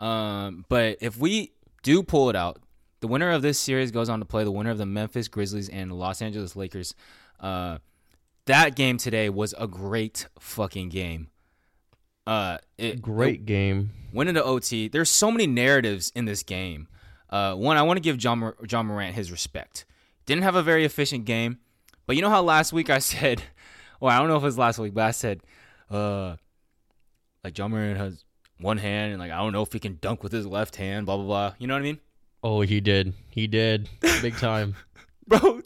[0.00, 2.60] Um, but if we do pull it out,
[3.00, 5.68] the winner of this series goes on to play the winner of the Memphis Grizzlies
[5.68, 6.94] and the Los Angeles Lakers.
[7.40, 7.78] Uh,
[8.46, 11.28] that game today was a great fucking game.
[12.26, 13.90] Uh, it, Great game.
[14.12, 14.88] went into OT.
[14.88, 16.88] There's so many narratives in this game.
[17.30, 18.36] Uh, one, I want to give Ja
[18.68, 19.84] Ja Morant his respect.
[20.26, 21.58] Didn't have a very efficient game,
[22.06, 23.42] but you know how last week I said,
[24.00, 25.40] well, I don't know if it was last week, but I said,
[25.90, 26.36] uh,
[27.44, 28.24] like Ja Morant has
[28.58, 31.06] one hand, and like I don't know if he can dunk with his left hand,
[31.06, 31.54] blah blah blah.
[31.58, 32.00] You know what I mean,
[32.42, 33.12] Oh, he did.
[33.30, 33.88] He did.
[34.22, 34.76] Big time.
[35.26, 35.62] bro?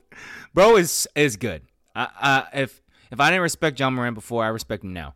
[0.54, 1.62] Bro is is good.
[1.94, 2.08] I,
[2.54, 5.14] I, if if I didn't respect Ja Morant before, I respect him now.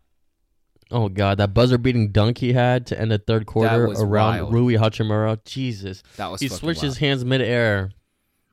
[0.90, 4.36] Oh god, that buzzer beating dunk he had to end the third quarter was around
[4.36, 4.52] wild.
[4.52, 5.42] Rui Hachimura.
[5.44, 6.02] Jesus.
[6.16, 6.90] That was He fucking switched wild.
[6.90, 7.90] his hands midair.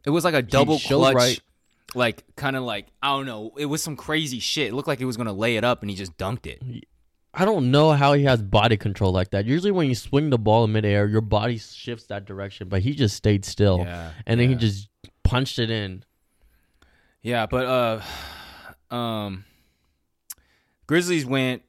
[0.06, 1.40] It was like a double showed clutch, right.
[1.94, 3.52] like kind of like I don't know.
[3.58, 4.70] It was some crazy shit.
[4.70, 6.62] It looked like he was gonna lay it up, and he just dunked it.
[7.34, 9.46] I don't know how he has body control like that.
[9.46, 12.94] Usually when you swing the ball in midair, your body shifts that direction, but he
[12.94, 13.80] just stayed still.
[13.80, 14.60] Yeah, and then he yeah.
[14.60, 14.90] just
[15.24, 16.04] punched it in.
[17.22, 17.46] yeah.
[17.46, 17.66] But
[18.92, 19.46] uh, um,
[20.88, 21.62] Grizzlies went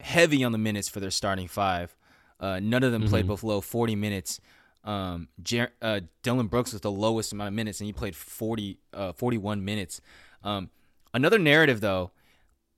[0.00, 1.96] heavy on the minutes for their starting five.
[2.38, 3.40] Uh, none of them played Mhm.
[3.40, 4.40] below forty minutes.
[4.82, 8.78] Um, Jer- uh, Dillon Brooks was the lowest amount of minutes, and he played 40,
[8.94, 10.00] uh, 41 minutes.
[10.42, 10.70] Um,
[11.12, 12.12] another narrative though,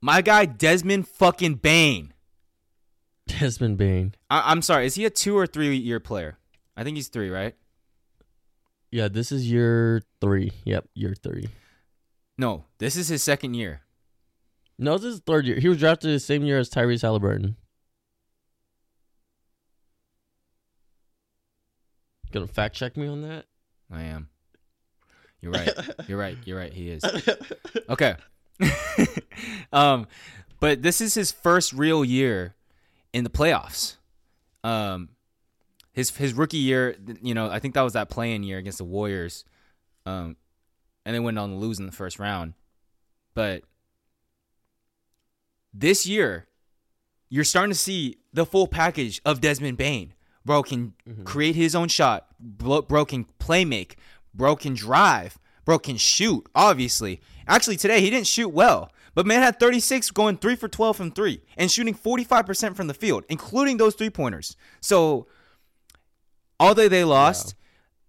[0.00, 2.12] my guy Desmond fucking Bane.
[3.28, 4.14] Desmond Bane.
[4.28, 6.38] I- I'm sorry, is he a two or three year player?
[6.76, 7.54] I think he's three, right?
[8.90, 10.50] Yeah, this is year three.
[10.64, 11.48] Yep, year three.
[12.37, 13.81] No, this is his second year.
[14.78, 15.61] No, this is third year.
[15.61, 17.56] He was drafted the same year as Tyrese Halliburton.
[22.32, 23.44] Gonna fact check me on that?
[23.90, 24.28] I am.
[25.40, 25.70] You're right.
[26.08, 26.38] You're right.
[26.44, 26.72] You're right.
[26.72, 27.04] He is.
[27.88, 28.14] Okay.
[29.72, 30.06] um,
[30.61, 32.54] but this is his first real year
[33.12, 33.96] in the playoffs.
[34.64, 35.11] Um,
[35.92, 38.85] his his rookie year, you know, I think that was that playing year against the
[38.85, 39.44] Warriors,
[40.06, 40.37] um,
[41.04, 42.54] and they went on to lose in the first round.
[43.35, 43.64] But
[45.72, 46.46] this year,
[47.28, 50.14] you're starting to see the full package of Desmond Bane.
[50.44, 52.26] Bro can create his own shot.
[52.40, 53.96] Bro, bro can play make.
[54.35, 55.38] Bro can drive.
[55.64, 56.46] Bro can shoot.
[56.54, 60.96] Obviously, actually today he didn't shoot well, but man had 36 going three for 12
[60.96, 64.56] from three and shooting 45% from the field, including those three pointers.
[64.80, 65.26] So
[66.58, 67.54] although they lost,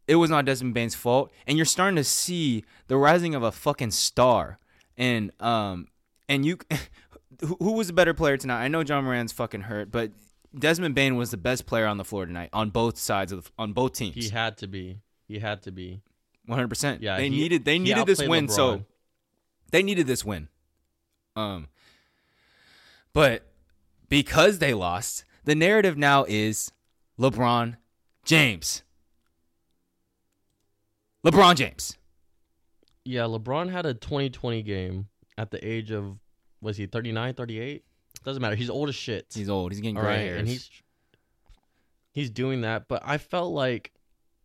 [0.08, 3.52] it was not Desmond Bane's fault, and you're starting to see the rising of a
[3.52, 4.58] fucking star.
[4.98, 5.88] And um
[6.28, 6.58] and you
[7.42, 8.64] who, who was the better player tonight?
[8.64, 10.12] I know Ja Morant's fucking hurt, but
[10.58, 13.50] Desmond Bane was the best player on the floor tonight on both sides of the,
[13.58, 14.16] on both teams.
[14.16, 15.00] He had to be.
[15.28, 16.02] He had to be.
[16.46, 17.02] One hundred percent.
[17.02, 18.84] Yeah, they he- needed they needed this win, so
[19.72, 20.50] they needed this win.
[21.36, 21.68] Um,
[23.14, 23.48] but
[24.10, 26.72] because they lost, the narrative now is
[27.20, 27.78] LeBron
[28.26, 28.84] James.
[31.26, 31.98] LeBron James.
[33.06, 36.18] Yeah, LeBron had a 2020 game at the age of
[36.64, 37.84] was he 39, 38?
[38.24, 38.56] Doesn't matter.
[38.56, 39.28] He's old as shit.
[39.34, 39.72] He's old.
[39.72, 40.40] He's getting gray right, hairs.
[40.40, 40.70] and he's
[42.14, 43.92] he's doing that, but I felt like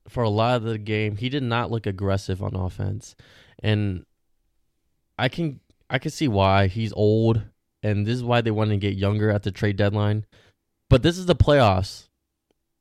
[0.08, 3.14] for a lot of the game, he did not look aggressive on offense.
[3.62, 4.04] And
[5.18, 6.66] I can I can see why.
[6.66, 7.42] He's old
[7.82, 10.24] and this is why they want to get younger at the trade deadline.
[10.90, 12.08] But this is the playoffs.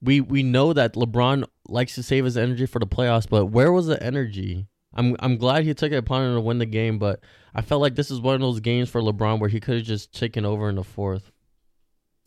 [0.02, 3.71] We we know that LeBron likes to save his energy for the playoffs, but where
[3.71, 4.67] was the energy?
[4.97, 7.21] I'm I'm glad he took it upon him to win the game, but
[7.53, 9.86] I felt like this is one of those games for LeBron where he could have
[9.86, 11.31] just taken over in the fourth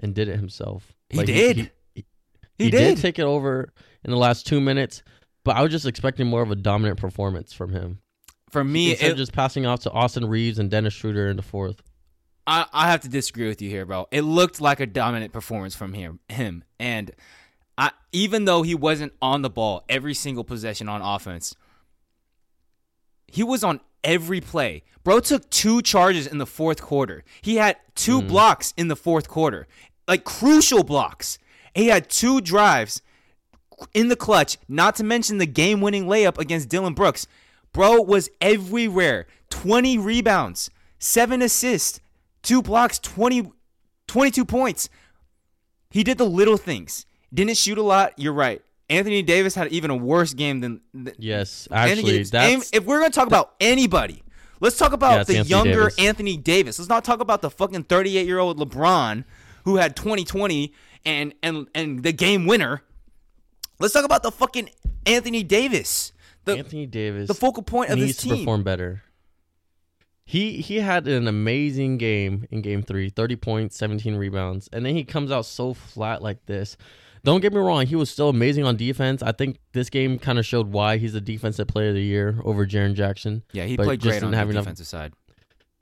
[0.02, 0.92] and did it himself.
[1.08, 1.56] He Like, did.
[1.56, 2.04] He, He
[2.64, 2.96] he did.
[2.96, 3.72] did take it over
[4.04, 5.02] in the last two minutes,
[5.44, 8.00] but I was just expecting more of a dominant performance from him.
[8.50, 11.36] For me, Instead it, of just passing off to Austin Reaves and Dennis Schroeder in
[11.36, 11.82] the fourth.
[12.46, 14.08] I, I have to disagree with you here, bro.
[14.10, 17.12] It looked like a dominant performance from him, him, and
[17.78, 21.54] I even though he wasn't on the ball every single possession on offense,
[23.30, 24.82] he was on every play.
[25.02, 27.24] Bro took two charges in the fourth quarter.
[27.40, 28.28] He had two hmm.
[28.28, 29.66] blocks in the fourth quarter,
[30.06, 31.38] like crucial blocks.
[31.74, 33.00] He had two drives
[33.94, 37.26] in the clutch, not to mention the game winning layup against Dillon Brooks.
[37.72, 39.26] Bro was everywhere.
[39.50, 42.00] 20 rebounds, 7 assists,
[42.42, 43.52] 2 blocks, 20,
[44.06, 44.88] 22 points.
[45.90, 47.06] He did the little things.
[47.32, 48.12] Didn't shoot a lot.
[48.16, 48.62] You're right.
[48.90, 50.80] Anthony Davis had even a worse game than.
[50.92, 54.22] than Yes, actually, that's if we're gonna talk about anybody,
[54.58, 55.98] let's talk about Yeah, the Anthony younger Davis.
[55.98, 56.78] Anthony Davis.
[56.78, 59.24] Let's not talk about the fucking 38 year old LeBron
[59.64, 60.74] who had 2020
[61.06, 62.82] and and and the game winner.
[63.78, 64.68] Let's talk about the fucking
[65.06, 66.12] Anthony Davis,
[66.44, 67.28] the Anthony Davis.
[67.28, 69.02] the focal point of this team, needs to perform better.
[70.24, 74.94] He he had an amazing game in game three, 30 points, 17 rebounds, and then
[74.94, 76.76] he comes out so flat like this.
[77.22, 79.22] Don't get me wrong, he was still amazing on defense.
[79.22, 82.40] I think this game kind of showed why he's the defensive player of the year
[82.44, 83.42] over Jaren Jackson.
[83.52, 85.12] Yeah, he played just great didn't on the have enough- defensive side.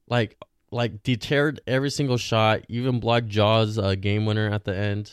[0.09, 0.37] Like
[0.71, 5.13] like deterred every single shot, even blocked Ja's uh, game winner at the end.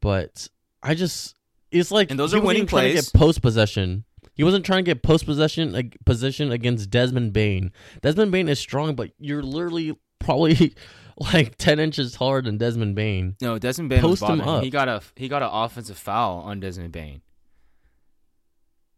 [0.00, 0.48] But
[0.82, 1.34] I just
[1.70, 3.10] it's like And those he are winning even trying to plays.
[3.10, 4.04] get post possession.
[4.34, 7.72] He wasn't trying to get post possession like, position against Desmond Bane.
[8.02, 10.74] Desmond Bane is strong, but you're literally probably
[11.32, 13.36] like ten inches taller than Desmond Bane.
[13.40, 14.56] No, Desmond Bane was Post him bothering.
[14.58, 14.64] up.
[14.64, 17.22] He got a he got an offensive foul on Desmond Bane.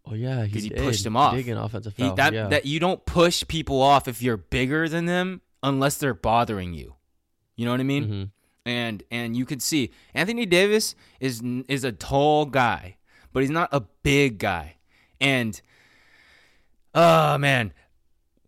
[0.08, 1.36] Oh yeah, he, 'Cause he pushed him off.
[1.36, 2.14] He an offensive He, foul.
[2.14, 2.46] that yeah.
[2.48, 6.94] that you don't push people off if you're bigger than them unless they're bothering you.
[7.56, 8.06] You know what I mean?
[8.08, 8.30] Mhm.
[8.64, 12.96] And and you could see Anthony Davis is is a tall guy,
[13.32, 14.76] but he's not a big guy.
[15.20, 15.60] And
[16.94, 17.72] oh man,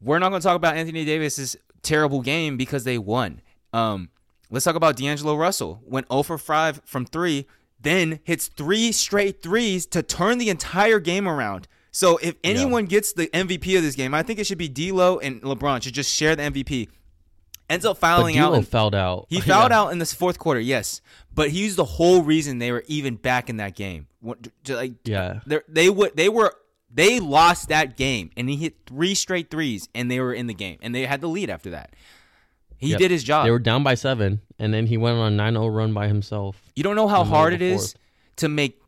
[0.01, 3.41] we're not going to talk about Anthony Davis's terrible game because they won.
[3.73, 4.11] Um,
[4.51, 5.83] let's talk about D'Angelo Russell.
[5.87, 7.47] Went 0 for 5 from 3,
[7.81, 11.69] then hits three straight threes to turn the entire game around.
[11.91, 15.19] So if anyone gets the MVP of this game, I think it should be D'Lo
[15.19, 16.89] and LeBron should just share the MVP.
[17.71, 18.51] Ends up fouling out.
[18.51, 19.27] D'Lo fouled out.
[19.29, 19.81] he fouled Yeah.
[19.81, 21.01] out in this fourth quarter, yes,
[21.35, 24.07] but he's the whole reason they were even back in that game.
[24.23, 25.41] Like, Yeah.
[25.47, 26.55] they they would they were
[26.91, 30.55] they lost that game, and he hit three straight threes, and they were in the
[30.55, 31.95] game, and they had the lead after that.
[32.79, 32.99] He Yep.
[32.99, 33.45] did his job.
[33.45, 36.63] They were down by seven, and then he went on a 9-0 run by himself.
[36.77, 37.95] you don't know how hard it middle of the is
[38.37, 38.81] to make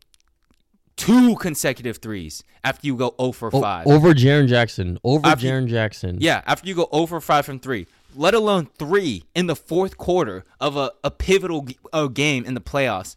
[0.96, 3.86] two consecutive threes after you go 0 for O- 5.
[3.88, 4.98] over Jaren Jackson.
[5.02, 6.18] Over After- Jaren Jackson.
[6.20, 9.96] Yeah, after you go 0 for 5 from 3, let alone 3 in the fourth
[9.96, 13.16] quarter of a, a pivotal g- uh, game in the playoffs.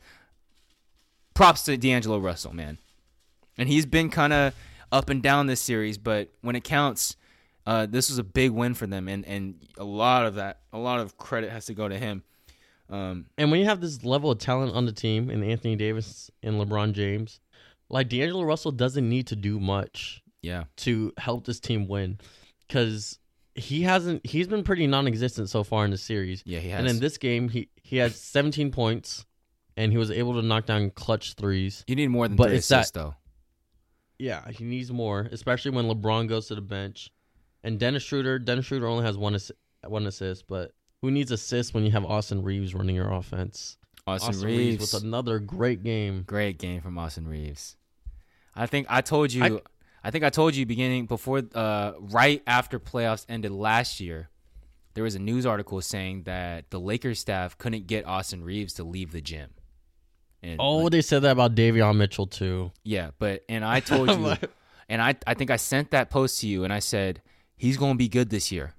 [1.33, 2.77] Props to D'Angelo Russell, man.
[3.57, 4.53] And he's been kind of
[4.91, 7.15] up and down this series, but when it counts,
[7.65, 10.77] uh, this was a big win for them, and, and a lot of that, a
[10.77, 12.23] lot of credit has to go to him.
[12.89, 16.29] Um, And when you have this level of talent on the team, and Anthony Davis
[16.43, 17.39] and LeBron James,
[17.89, 22.19] like D'Angelo Russell doesn't need to do much yeah, to help this team win,
[22.67, 23.19] because
[23.55, 24.25] he hasn't.
[24.25, 26.43] He's been pretty non-existent so far in the series.
[26.45, 26.79] yeah, he has.
[26.79, 29.25] And in this game, he he had 17 points,
[29.77, 31.85] and he was able to knock down clutch threes.
[31.87, 33.15] you need more than but three it's that- assists, though.
[34.19, 37.11] Yeah, he needs more, especially when LeBron goes to the bench.
[37.63, 39.51] And Dennis Schroeder, Dennis Schroeder only has one assi-
[39.87, 40.71] one assist, but
[41.01, 43.77] who needs assists when you have Austin Reaves running your offense?
[44.05, 46.23] Austin, Reaves, with another great game.
[46.27, 47.77] great game from Austin Reaves.
[48.53, 49.43] I think I told you.
[49.43, 54.29] I, I- think I told you beginning before, uh, right after playoffs ended last year.
[54.95, 58.83] There was a news article saying that the Lakers staff couldn't get Austin Reaves to
[58.83, 59.49] leave the gym.
[60.43, 62.71] And Oh, like, they said that about Davion Mitchell too.
[62.83, 64.33] yeah, but and I told you,
[64.89, 67.21] and I I think I sent that post to you, and I said
[67.55, 68.73] he's going to be good this year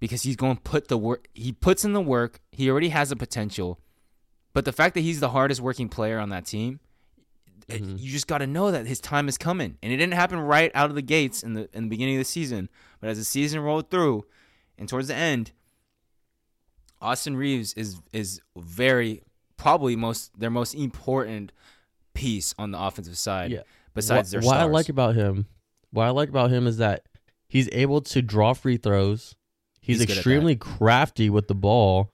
[0.00, 1.28] because he's going to put the work.
[1.34, 2.40] He puts in the work.
[2.52, 3.80] He already has the potential,
[4.52, 6.80] but the fact that he's the hardest working player on that team,
[7.68, 7.98] Mhm.
[8.00, 10.70] you just got to know that his time is coming, and it didn't happen right
[10.74, 12.70] out of the gates in the in the beginning of the season.
[13.00, 14.24] But as the season rolled through,
[14.78, 15.52] and towards the end,
[17.00, 19.22] Austin Reaves is is very
[19.56, 21.52] probably most their most important
[22.14, 23.50] piece on the offensive side.
[23.50, 23.62] Yeah.
[23.94, 24.68] Besides what, their what stars.
[24.68, 25.46] I like about him,
[25.90, 27.04] what I like about him is that
[27.48, 29.34] he's able to draw free throws.
[29.80, 30.18] He's, He's good at that.
[30.18, 32.12] extremely crafty with the ball,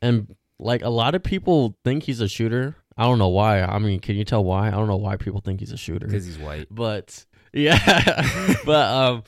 [0.00, 2.76] and like a lot of people think he's a shooter.
[2.96, 3.60] I don't know why.
[3.62, 4.68] I mean, can you tell why?
[4.68, 6.06] I don't know why people think he's a shooter.
[6.06, 6.68] because he's white.
[6.70, 9.22] But yeah, but um,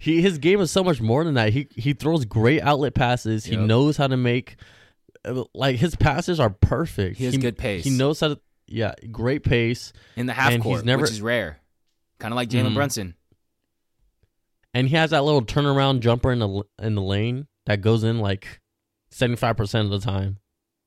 [0.00, 1.52] he his game is so much more than that.
[1.52, 3.44] He he throws great outlet passes.
[3.44, 4.56] He knows how to make
[5.24, 7.18] uh, like his passes are perfect.
[7.18, 7.84] He has good pace.
[7.84, 11.10] He knows how to yeah, great pace, in the half and he's court, never- which
[11.10, 11.58] is rare.
[12.18, 12.74] Kind of like Jalen Mhm.
[12.74, 13.14] Brunson.
[14.74, 18.18] And he has that little turnaround jumper in the in the lane that goes in
[18.20, 18.60] like
[19.10, 20.38] seventy five percent of the time,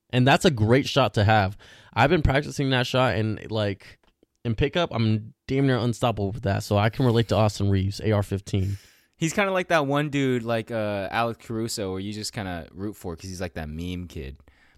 [0.09, 1.55] and that's a great shot to have.
[1.93, 3.99] I've been practicing that shot and like
[4.43, 6.63] in pickup, I'm damn near unstoppable with that.
[6.63, 8.77] So I can relate to Austin Reaves, AR fifteen.
[9.17, 12.47] He's kind of like that one dude, like uh, Alex Caruso, where you just kind
[12.47, 14.37] of root for because he's like that meme kid.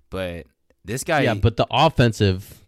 [0.10, 0.46] But
[0.86, 2.66] this guy, Yeah, but the offensive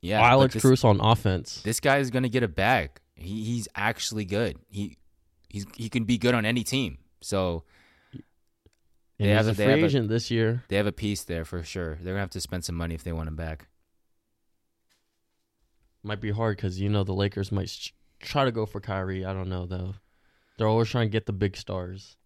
[0.00, 1.60] yeah, Alex this, Caruso on offense.
[1.62, 2.90] this guy is gonna get a bag.
[3.14, 4.58] He, he's actually good.
[4.68, 4.96] He
[5.48, 6.98] he's he can be good on any team.
[7.20, 7.64] So
[9.20, 10.62] And They have a- a free have a- agent this year.
[10.68, 11.96] they have a piece there for sure.
[11.96, 13.66] They're gonna have to spend some money if they want him back.
[16.02, 19.24] Might be hard because you know the Lakers might sh- try to go for Kyrie.
[19.24, 19.94] I don't know though.
[20.56, 22.16] They're always trying to get the big stars.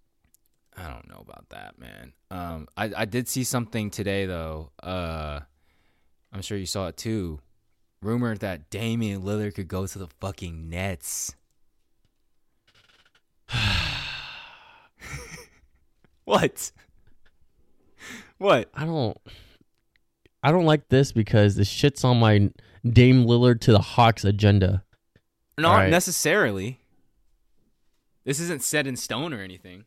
[0.77, 2.13] I don't know about that, man.
[2.31, 4.73] Um, I I did see something today though.
[4.83, 5.41] Uh,
[6.33, 7.41] I'm sure you saw it too.
[8.03, 11.35] Rumored that Damian Lillard could go to the fucking Nets.
[16.25, 16.73] what?
[18.39, 18.71] What?
[18.75, 19.17] I don't.
[20.43, 22.51] I don't like this because the shit's on my
[22.85, 24.83] Dame Lillard to the Hawks agenda.
[25.57, 25.91] Not Alright.
[25.91, 26.81] necessarily.
[28.25, 29.85] This isn't set in stone or anything.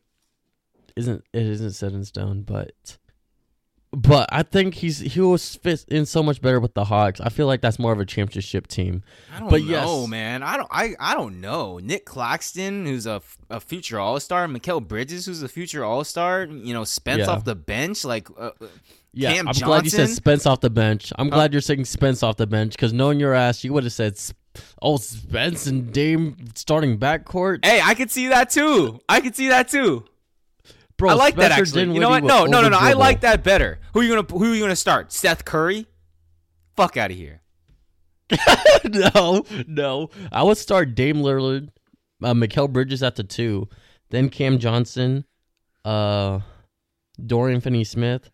[0.94, 2.98] Isn't it isn't set in stone, but
[3.98, 7.18] but I think he's he will fit in so much better with the Hawks.
[7.18, 9.02] I feel like that's more of a championship team.
[9.34, 10.08] I don't But know, yes.
[10.08, 10.42] man.
[10.42, 10.68] I don't.
[10.70, 11.78] I, I don't know.
[11.78, 13.22] Nic Claxton, who's a
[13.60, 16.44] future All Star, Mikal Bridges, who's a future All Star.
[16.44, 17.30] You know, Spence Yeah.
[17.30, 18.04] off the bench.
[18.04, 18.66] Like, uh, uh,
[19.14, 21.10] Yeah, Cam I'm glad you said Spence off the bench.
[21.18, 21.30] I'm Oh.
[21.30, 24.18] glad you're saying Spence off the bench because knowing your ass, you would have said,
[24.20, 24.36] Sp-
[24.82, 29.00] "Oh, Spence and Dame starting backcourt." hey, I could see that too.
[29.08, 30.04] I could see that too.
[30.98, 31.94] Bro, I like that Spencer actually.
[31.94, 32.24] You know what?
[32.24, 32.78] No, no, no, no.
[32.78, 33.78] I like that better.
[33.92, 35.12] Who are you gonna Who are you gonna start?
[35.12, 35.86] Seth Curry?
[36.74, 37.42] Fuck out of here.
[38.84, 40.10] no, no.
[40.32, 41.68] I would start Dame Lillard,
[42.22, 43.68] uh, Mikal Bridges at the two,
[44.10, 45.24] then Cam Johnson,
[45.84, 46.40] uh,
[47.24, 48.30] Dorian Finney-Smith,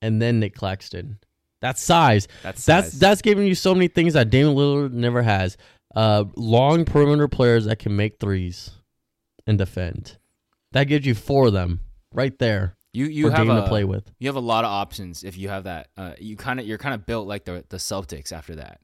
[0.00, 1.18] and then Nic Claxton.
[1.60, 2.26] That's size.
[2.42, 5.56] That's That's that's giving you so many things that Dame Lillard never has.
[5.94, 8.70] Uh, long perimeter players that can make threes
[9.46, 10.18] and defend.
[10.72, 11.80] That gives you four of them
[12.14, 13.06] right there you.
[13.06, 14.10] You have a to play with.
[14.20, 15.88] you have a lot of options if you have that.
[15.96, 18.80] Uh, you kind of you're kind of built like the the Celtics after that,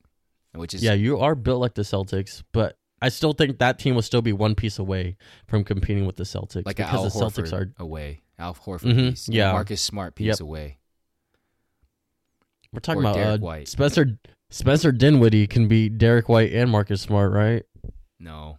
[0.53, 3.95] which is Yeah, you are built like the Celtics, but I still think that team
[3.95, 5.17] will still be one piece away
[5.47, 7.73] from competing with the Celtics like because Al the Celtics are.
[7.79, 8.21] away.
[8.39, 9.29] Al Horford Mhm, piece.
[9.29, 9.53] yeah.
[9.53, 10.41] Marcus Smart piece Yep.
[10.41, 10.79] away.
[12.73, 13.69] We're talking or about uh, White.
[13.69, 14.19] Spencer
[14.51, 17.63] Spencer Dinwiddie can be Derrick White and Marcus Smart, right?
[18.19, 18.59] No,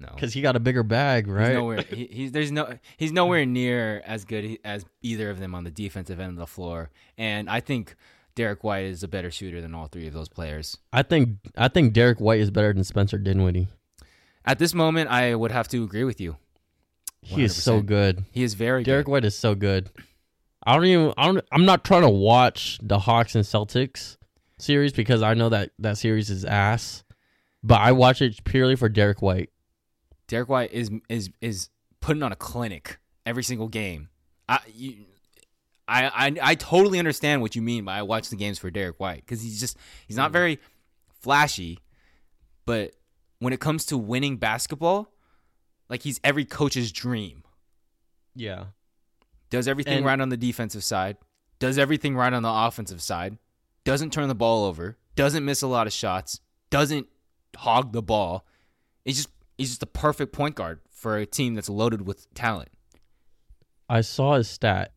[0.00, 0.08] no.
[0.14, 1.54] Because he got a bigger bag, He's right?
[1.54, 1.82] nowhere.
[1.82, 2.78] He, he's there's no.
[2.96, 6.46] He's nowhere near as good as either of them on the defensive end of the
[6.46, 6.90] floor.
[7.16, 7.96] And I think
[8.34, 10.78] Derrick White is a better shooter than all three of those players.
[10.92, 13.68] I think I think Derrick White is better than Spencer Dinwiddie.
[14.44, 16.36] At this moment, I would have to agree with you.
[17.20, 18.24] He is so good.
[18.30, 18.90] He is very good.
[18.90, 19.12] Derrick good.
[19.12, 19.90] White is so good.
[20.64, 21.12] I don't even.
[21.16, 21.44] I don't.
[21.50, 24.16] I'm not trying to watch the Hawks and Celtics
[24.58, 27.04] series because I know that that series is ass.
[27.62, 29.50] But I watch it purely for Derrick White.
[30.28, 31.70] Derrick White is is is
[32.00, 34.08] putting on a clinic every single game.
[34.48, 34.94] I you,
[35.88, 39.00] I I, I totally understand what you mean by I watch the games for Derrick
[39.00, 39.76] White because he's just
[40.06, 40.60] he's not very
[41.20, 41.78] flashy,
[42.66, 42.92] but
[43.40, 45.12] when it comes to winning basketball,
[45.88, 47.42] like he's every coach's dream.
[48.34, 48.66] Yeah.
[49.50, 51.16] Does everything And- right on the defensive side,
[51.58, 53.38] does everything right on the offensive side,
[53.84, 57.08] doesn't turn the ball over, doesn't miss a lot of shots, doesn't
[57.56, 58.44] hog the ball.
[59.04, 62.70] He's just he's just the perfect point guard for a team that's loaded with talent.
[63.88, 64.92] I saw his stat,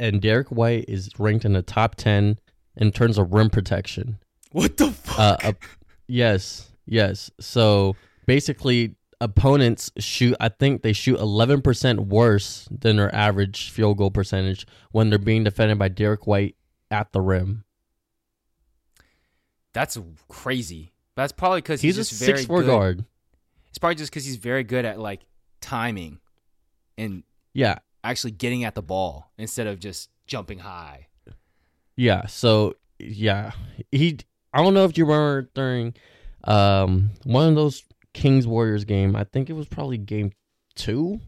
[0.00, 2.38] and Derrick White is ranked in the top ten
[2.76, 4.18] in terms of rim protection.
[4.52, 5.18] What the fuck?
[5.18, 5.52] Uh, uh,
[6.06, 7.30] yes, yes.
[7.40, 10.36] So basically, opponents shoot.
[10.40, 15.18] I think they shoot eleven percent worse than their average field goal percentage when they're
[15.18, 16.56] being defended by Derrick White
[16.90, 17.64] at the rim.
[19.72, 20.92] That's crazy.
[21.16, 22.66] That's probably because he's, He's, a six four good.
[22.66, 23.04] guard.
[23.72, 25.22] It's probably just because he's very good at like
[25.62, 26.20] timing
[26.98, 27.22] and
[27.54, 31.08] Yeah, actually getting at the ball instead of just jumping high.
[31.96, 32.26] yeah.
[32.26, 33.52] So yeah,
[33.90, 34.18] he.
[34.52, 35.94] I don't know if you remember during
[36.44, 39.16] um one of those Kings Warriors game.
[39.16, 40.32] I think it was probably game
[40.74, 41.20] two,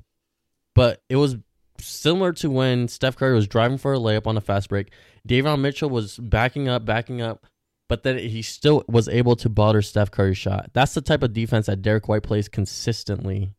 [0.74, 1.36] but it was
[1.78, 4.92] similar to when Steph Curry was driving for a layup on a fast break.
[5.26, 7.46] Davion Mitchell was backing up, backing up,
[7.88, 10.70] but then he still was able to bother Steph Curry's shot.
[10.72, 13.54] That's the type of defense that Derrick White plays consistently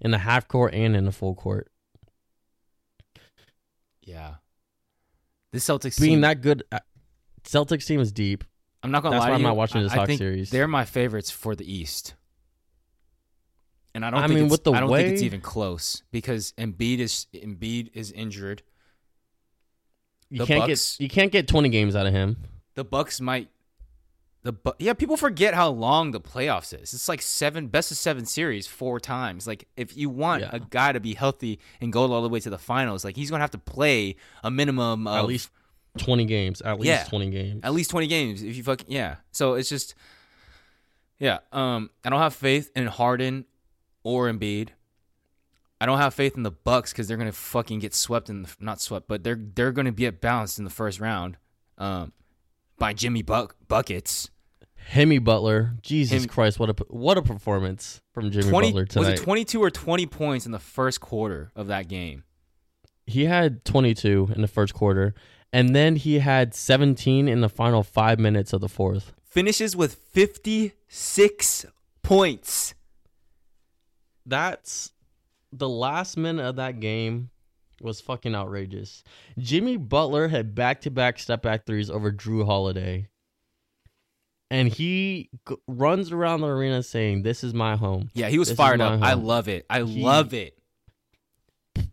[0.00, 1.70] in the half court and in the full court.
[4.02, 4.34] Yeah.
[5.52, 6.78] The Celtics Being team, that good, uh,
[7.44, 8.44] Celtics team is deep.
[8.82, 10.50] I'm not gonna That's lie why I'm you, not watching this I, Hawks series.
[10.50, 12.14] They're my favorites for the East.
[13.94, 16.02] And I don't I think mean, it's, with the I don't think it's even close
[16.12, 18.62] because Embiid is Embiid is injured.
[20.30, 22.36] You The can't Bucks- get you can't get 20 games out of him.
[22.74, 23.48] The Bucks might
[24.42, 26.94] the Bu- yeah, people forget how long the playoffs is.
[26.94, 29.46] It's like seven best of seven series four times.
[29.46, 30.50] Like if you want Yeah.
[30.52, 33.30] a guy to be healthy and go all the way to the finals, like he's
[33.30, 35.50] gonna have to play a minimum of At least
[35.98, 36.60] 20 games.
[36.62, 37.04] At least Yeah.
[37.04, 37.60] 20 games.
[37.64, 39.94] at least 20 games if you fucking yeah so it's just
[41.18, 43.44] yeah um i don't have faith in harden
[44.04, 44.68] or Embiid.
[45.80, 48.54] i don't have faith in the bucks because they're gonna fucking get swept in the,
[48.60, 51.36] not swept but they're they're gonna be at balanced in the first round
[51.78, 52.12] um
[52.78, 54.30] by jimmy Buck buckets
[54.88, 55.74] Hemi Butler.
[55.82, 59.62] Jesus Him- Christ, what a what a performance from Jimmy 20 Butler was it 22
[59.62, 62.24] or 20 points in the first quarter of that game
[63.06, 65.14] he had 22 in the first quarter
[65.52, 69.12] and then he had 17 in the final 5 minutes of the fourth.
[69.24, 71.66] finishes with 56
[72.02, 72.74] points
[74.24, 74.92] That's
[75.52, 77.30] the last minute of that game
[77.80, 79.02] was fucking outrageous.
[79.38, 83.08] Jimmy Butler had back-to-back step-back threes over Jrue Holiday.
[84.50, 88.48] And he g- runs around the arena saying, "This is my home." yeah he was
[88.48, 90.56] This fired up i love it i He- love it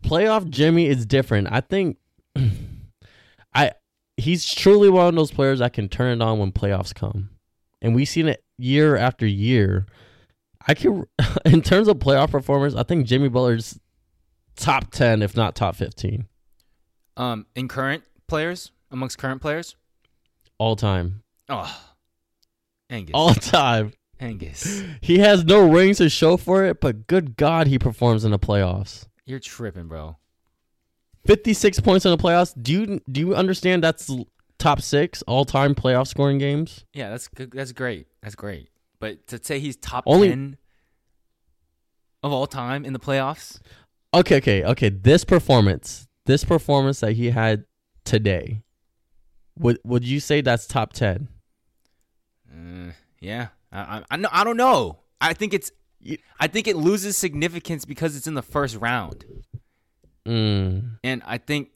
[0.02, 1.48] playoff Jimmy is different.
[1.50, 1.98] I think
[3.54, 3.72] I
[4.16, 7.30] he's truly one of those players that can turn it on when playoffs come.
[7.82, 9.86] And we've seen it year after year.
[10.66, 11.04] I can
[11.44, 13.78] in terms of playoff performance, I think Jimmy Butler's
[14.56, 16.26] top 10 if not top 15
[17.16, 19.76] um in current players amongst current players
[20.58, 21.22] all time.
[21.48, 21.70] Oh,
[22.88, 23.12] Angus.
[23.14, 23.92] All time.
[24.18, 24.82] Angus.
[25.02, 28.38] He has no rings to show for it, but good god he performs in the
[28.38, 29.06] playoffs.
[29.26, 30.16] You're tripping, bro.
[31.26, 32.54] 56 points in the playoffs.
[32.60, 34.10] Do you do you understand that's
[34.58, 36.84] top 6 all-time playoff scoring games?
[36.94, 37.50] Yeah, that's good.
[37.52, 38.06] That's great.
[38.22, 38.70] That's great.
[38.98, 40.56] But to say he's top Only- 10
[42.22, 43.60] of all time in the playoffs,
[44.14, 44.88] Okay, okay, okay.
[44.88, 47.64] This performance, this performance that he had
[48.04, 48.62] today,
[49.58, 51.28] would would you say that's top ten?
[52.50, 53.48] uh, yeah.
[53.72, 55.00] I, I, I, know, I don't know.
[55.20, 55.70] I think it's.
[56.38, 59.24] I think it loses significance because it's in the first round,
[60.24, 61.70] Mm, and I think,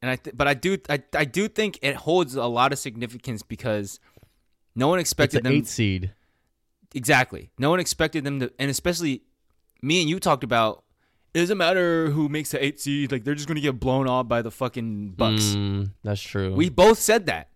[0.00, 2.78] and I, th- but I do, I, I do think it holds a lot of
[2.78, 4.00] significance because
[4.74, 5.52] no one it's expected an them.
[5.54, 6.12] eight seed.
[6.94, 7.50] Exactly.
[7.58, 9.22] No one expected them to, and especially
[9.82, 10.83] me and you talked about.
[11.34, 13.10] It doesn't matter who makes the eight seed.
[13.12, 15.42] Like they're just gonna get blown off by the fucking Bucks.
[15.56, 16.54] Mm, that's true.
[16.54, 17.48] We both said that.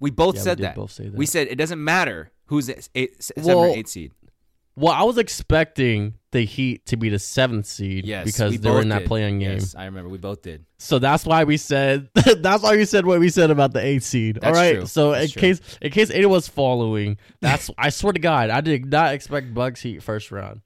[0.00, 0.74] We both Yeah, we said did that.
[0.74, 1.14] both say that.
[1.14, 4.12] We said it doesn't matter who's the eight, seven or eight seed.
[4.74, 8.76] well, I was expecting the Heat to be the seventh seed Yes, because they were
[8.76, 9.54] both in that playing game.
[9.58, 10.64] Yes, I remember we both did.
[10.78, 14.02] So that's why we said that's why we said what we said about the eight
[14.02, 14.36] seed.
[14.40, 14.76] That's All right.
[14.76, 14.86] true.
[14.86, 15.40] So That's in true.
[15.40, 19.52] case in case anyone was following, that's I swear to God, I did not expect
[19.54, 20.62] Bucks Heat first round.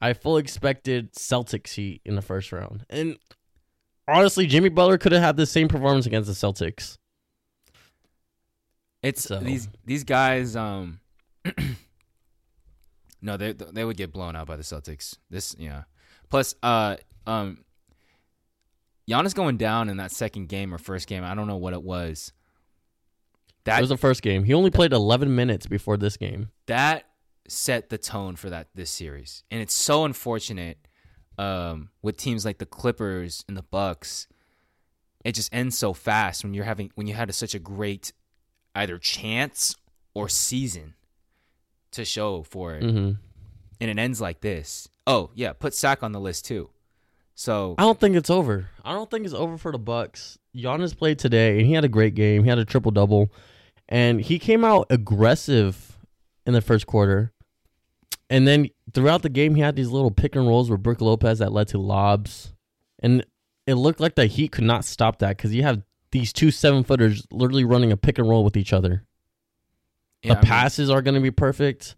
[0.00, 3.16] I fully expected Celtics Heat in the first round, and
[4.06, 6.98] honestly, Jimmy Butler could have had the same performance against the Celtics.
[9.02, 10.56] It's So- these these guys.
[10.56, 11.00] Um,
[13.22, 15.16] no, they they would get blown out by the Celtics.
[15.30, 15.84] This, yeah.
[16.30, 16.96] Plus, uh,
[17.26, 17.64] um,
[19.08, 21.24] Giannis going down in that second game or first game.
[21.24, 22.32] I don't know what it was.
[23.64, 24.44] That It was the first game.
[24.44, 26.50] He only played 11 minutes before this game.
[26.66, 27.04] that
[27.48, 30.78] set the tone for that this series, and it's so unfortunate
[31.38, 34.26] um, with teams like the Clippers and the Bucks.
[35.24, 38.12] It just ends so fast when you're having when you had a, such a great
[38.74, 39.74] either chance
[40.14, 40.94] or season
[41.92, 43.12] to show for it, hmm
[43.80, 44.88] and it ends like this.
[45.06, 46.70] Oh yeah, put Sack on the list too.
[47.34, 48.68] So I don't think it's over.
[48.84, 50.38] I don't think it's over for the Bucks.
[50.56, 52.42] Giannis played today, and he had a great game.
[52.42, 53.30] He had a triple double,
[53.88, 55.96] and he came out aggressive
[56.46, 57.32] in the first quarter.
[58.30, 61.38] And then throughout the game, he had these little pick and rolls with Brook Lopez
[61.38, 62.52] that led to lobs,
[63.00, 63.24] and
[63.66, 66.84] it looked like the Heat could not stop that because you have these two seven
[66.84, 69.04] footers literally running a pick and roll with each other.
[70.22, 71.96] yeah, the I mean, passes are going to be perfect.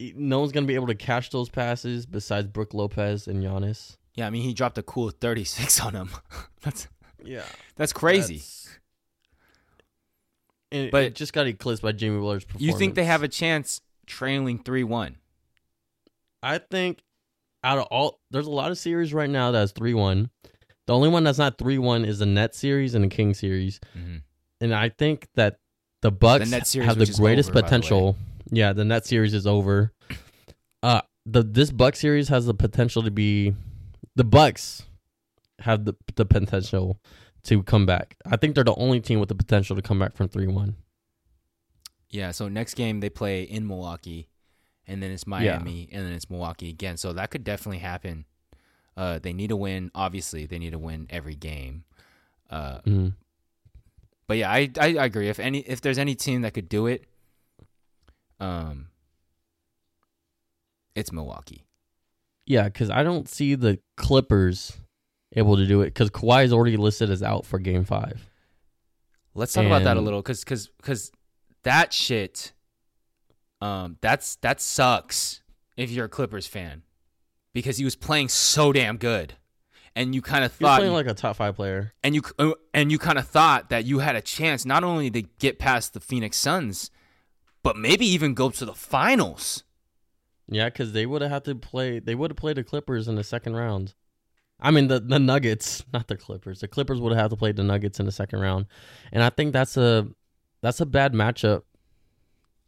[0.00, 3.96] No one's going to be able to catch those passes besides Brook Lopez and Giannis.
[4.14, 6.10] yeah, I mean he dropped a cool 36 on him.
[6.62, 6.86] that's
[7.24, 7.44] Yeah.
[7.76, 8.42] that's crazy.
[10.72, 12.66] And But- it just got eclipsed by Jimmy Butler's performance.
[12.72, 15.16] You think they have a chance trailing three one?
[16.42, 17.00] I think
[17.64, 20.30] out of all, there's a lot of series right now that's three one.
[20.86, 23.80] The only one that's not three one is the Net series and the King series,
[23.98, 24.16] Mm-hmm.
[24.60, 25.58] and I think that
[26.02, 28.16] the Bucks Net series, have the greatest over, by the potential.
[28.50, 29.92] Yeah, the Net series is over.
[30.82, 33.54] Uh, the this Buck series has the potential to be,
[34.14, 34.84] the Bucks
[35.60, 37.00] have the the potential
[37.44, 38.16] to come back.
[38.24, 40.76] I think they're the only team with the potential to come back from three one.
[42.10, 44.28] Yeah, so next game they play in Milwaukee,
[44.86, 46.96] and then it's Miami, and then it's Milwaukee again.
[46.96, 48.24] So that could definitely happen.
[48.96, 49.90] Uh, they need to win.
[49.94, 51.84] Obviously, they need to win every game.
[52.48, 53.12] Uh, Mm.
[54.26, 55.28] but yeah, I, I I agree.
[55.28, 57.04] If any if there's any team that could do it,
[58.40, 58.88] um,
[60.94, 61.64] it's Milwaukee.
[62.46, 64.76] Yeah, because I don't see the Clippers
[65.32, 68.30] able to do it because Kawhi is already listed as out for Game Five.
[69.34, 71.10] Let's talk about that a little, cause cause cause
[71.64, 72.52] that shit,
[73.60, 75.42] um, that's that sucks
[75.76, 76.82] if you're a Clippers fan,
[77.52, 79.34] because he was playing so damn good,
[79.94, 81.92] and you kind of thought playing like a top five player.
[82.02, 85.10] and you uh, and you kind of thought that you had a chance not only
[85.10, 86.90] to get past the Phoenix Suns,
[87.62, 89.64] but maybe even go to the finals.
[90.48, 91.98] Yeah, because they would have had to play.
[91.98, 93.94] They would have played the Clippers in the second round.
[94.60, 96.60] I mean the the Nuggets, not the Clippers.
[96.60, 98.66] The Clippers would have had to play the Nuggets in the second round,
[99.12, 100.08] and I think that's a
[100.62, 101.62] that's a bad matchup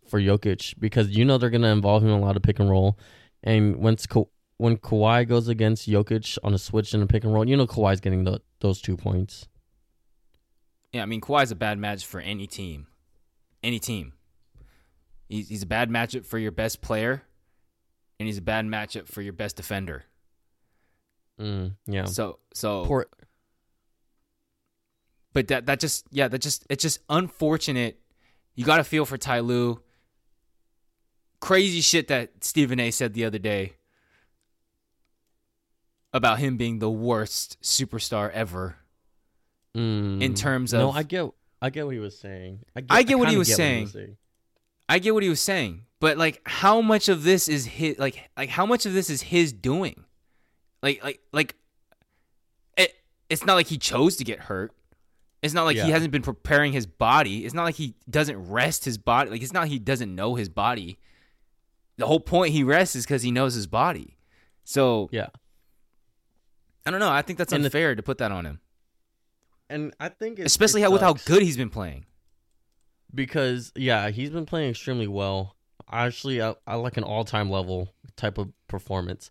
[0.08, 2.70] for Jokic because you know they're gonna involve him in a lot of pick and
[2.70, 2.98] roll,
[3.42, 4.24] and once Ka-
[4.56, 7.66] when Kawhi goes against Jokic on a switch and a pick and roll, you know
[7.66, 9.48] Kawhi's getting the, those two points.
[10.92, 12.86] Yeah, I mean Kawhi's a bad match for any team,
[13.62, 14.14] any team.
[15.28, 17.22] He's he's a bad matchup for your best player,
[18.18, 20.04] and he's a bad matchup for your best defender.
[21.40, 22.06] Mm, yeah.
[22.06, 23.06] So so Poor,
[25.32, 28.00] but that that just yeah that just it's just unfortunate.
[28.54, 29.80] You got to feel for Ty Lue.
[31.40, 32.90] Crazy shit that Stephen A.
[32.90, 33.74] said the other day
[36.12, 38.76] about him being the worst superstar ever
[39.76, 40.80] mm, in terms of.
[40.80, 41.30] no, I get
[41.60, 42.60] I get what he was saying.
[42.74, 44.16] I get, I get what he kinda was saying.
[44.88, 47.98] I get what he was saying, but like, how much of this is his?
[47.98, 50.04] Like, like how much of this is his doing?
[50.82, 51.56] Like, like, like,
[52.76, 52.94] it.
[53.28, 54.72] It's not like he chose to get hurt.
[55.42, 57.44] It's not like he hasn't been preparing his body.
[57.44, 59.30] It's not like he doesn't rest his body.
[59.30, 60.98] Like, it's not like he doesn't know his body.
[61.98, 64.16] The whole point he rests is because he knows his body.
[64.64, 65.28] So Yeah.
[66.86, 67.10] I don't know.
[67.10, 68.60] I think that's And the- unfair to put that on him,
[69.68, 72.06] And I think it, especially it how with how good he's been playing.
[73.14, 75.56] because yeah, he's been playing extremely well.
[75.90, 79.30] Actually, I, I like an all-time level type of performance.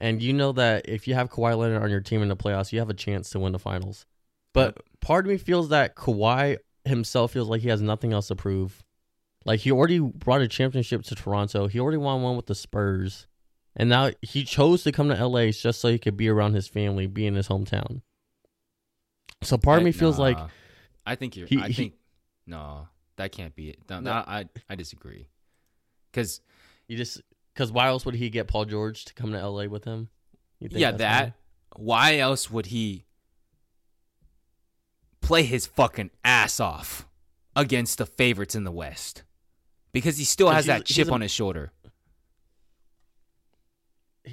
[0.00, 2.72] And you know that if you have Kawhi Leonard on your team in the playoffs,
[2.72, 4.06] you have a chance to win the finals.
[4.52, 8.36] But part of me feels that Kawhi himself feels like he has nothing else to
[8.36, 8.84] prove.
[9.46, 11.68] Like he already brought a championship to Toronto.
[11.68, 13.26] He already won one with the Spurs.
[13.76, 16.66] And now he chose to come to LA just so he could be around his
[16.66, 18.00] family, be in his hometown.
[19.42, 20.38] So part of me feels like
[21.04, 21.46] I think you're.
[21.46, 21.94] he- I he- think
[22.46, 23.78] no, that can't be it.
[23.88, 24.12] No, No.
[24.12, 25.28] I I disagree.
[26.10, 26.40] Because
[26.88, 27.20] You just
[27.54, 30.08] because why else would he get Paul George to come to LA with him?
[30.58, 31.34] You think yeah, that.
[31.74, 32.14] why?
[32.14, 33.04] Why else would he
[35.20, 37.06] play his fucking ass off
[37.54, 39.22] against the favorites in the West?
[39.96, 41.72] Because he still has that chip a- on his shoulder.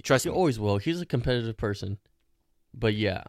[0.03, 0.35] Trust he me.
[0.35, 0.77] always will.
[0.77, 1.99] He's a competitive person,
[2.73, 3.23] but yeah,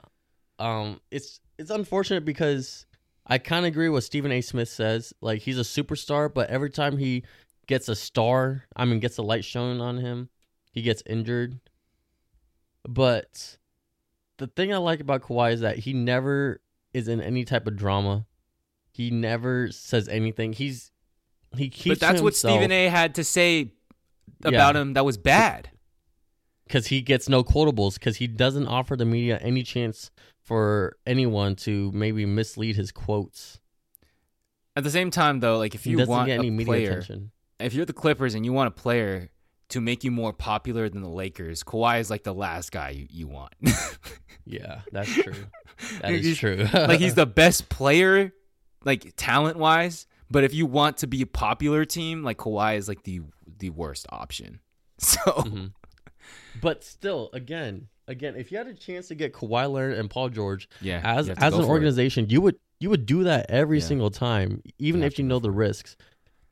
[0.58, 2.86] um, it's it's unfortunate because
[3.24, 4.40] I kind of agree with Stephen A.
[4.40, 5.14] Smith says.
[5.20, 7.22] Like he's a superstar, but every time he
[7.68, 10.28] gets a star, I mean, gets a light shown on him,
[10.72, 11.60] he gets injured.
[12.82, 13.58] But
[14.38, 16.60] the thing I like about Kawhi is that he never
[16.92, 18.26] is in any type of drama.
[18.90, 20.52] He never says anything.
[20.52, 20.90] He's
[21.56, 21.98] he keeps.
[21.98, 22.88] But that's what Stephen A.
[22.88, 23.72] had to say
[24.44, 25.70] about him that was bad.
[26.66, 27.94] Because he gets no quotables.
[27.94, 30.10] Because he doesn't offer the media any chance
[30.42, 33.60] for anyone to maybe mislead his quotes.
[34.76, 37.30] At the same time, though, like if you want get any a media player, attention.
[37.60, 39.30] if you're the Clippers and you want a player
[39.68, 43.06] to make you more popular than the Lakers, Kawhi is like the last guy you,
[43.08, 43.54] you want.
[44.46, 45.32] Yeah, that's true.
[46.02, 46.68] That is true.
[46.72, 48.32] like he's the best player,
[48.84, 50.06] like talent wise.
[50.30, 53.22] But if you want to be a popular team, like Kawhi is like the
[53.58, 54.60] the worst option.
[54.98, 55.72] So Mhm.
[56.62, 60.28] But still, again, again, if you had a chance to get Kawhi Leonard and Paul
[60.30, 61.70] George yeah, as you have to as an for it.
[61.70, 63.84] organization, you would you would do that every Yeah.
[63.84, 65.96] single time, even You if you know the risks.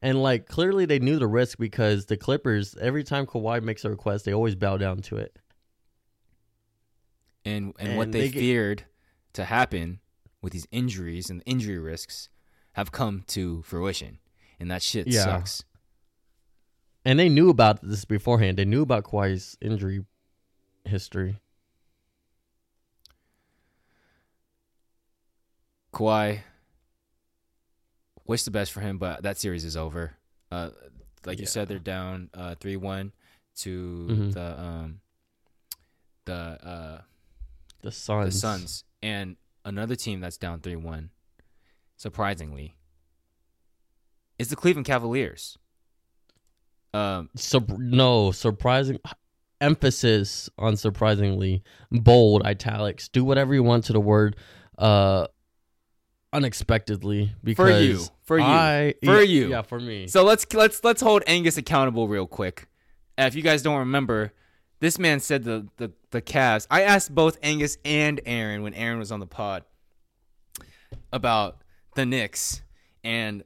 [0.03, 3.91] And like clearly, they knew the risk because the Clippers, every time Kawhi makes a
[3.91, 5.39] request, they always bow down to it.
[7.45, 8.85] and and what and they, they get- feared
[9.35, 10.01] to happen
[10.43, 12.29] with these injuries and injury risks
[12.73, 14.19] have come to fruition,
[14.61, 15.25] and that shit Yeah.
[15.25, 15.65] sucks.
[17.05, 18.57] And they knew about this beforehand.
[18.59, 20.05] They knew about Kawhi's injury
[20.85, 21.41] history.
[25.93, 26.41] Kawhi,
[28.27, 30.17] wish the best for him, but that series is over.
[30.51, 30.71] Uh,
[31.27, 33.13] like you said, they're down uh, three one
[33.57, 34.33] to Mhm.
[34.33, 35.01] the um
[36.25, 37.03] the uh
[37.83, 38.35] The Suns.
[38.35, 41.11] the Suns and another team that's down three one.
[42.03, 42.75] Surprisingly,
[44.37, 45.57] is the Cleveland Cavaliers.
[46.93, 48.99] Um, Sur- no, surprising
[49.61, 53.07] emphasis on surprisingly bold italics.
[53.07, 54.35] Do whatever you want to the word
[54.79, 55.29] uh
[56.33, 59.51] unexpectedly because for you, for you, I for yeah, you.
[59.51, 60.09] Yeah, for me.
[60.09, 62.67] So let's let's let's hold Angus accountable real quick.
[63.17, 64.33] If you guys don't remember,
[64.81, 66.67] this man said the the the Cavs.
[66.69, 69.63] I asked both Angus and Aaron when Aaron was on the pod
[71.13, 71.63] about
[71.95, 72.63] the Knicks
[73.05, 73.45] and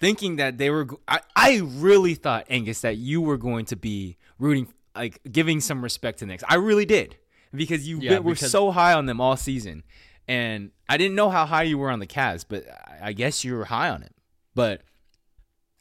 [0.00, 0.86] thinking that they were.
[1.08, 5.82] I I really thought Angus that you were going to be rooting like giving some
[5.82, 6.44] respect to the Knicks.
[6.48, 7.16] I really did
[7.54, 9.82] because you Yeah, were because- so high on them all season.
[10.28, 12.64] And I didn't know how high you were on the Cavs, but
[13.00, 14.12] I- guess you were high on it.
[14.54, 14.82] But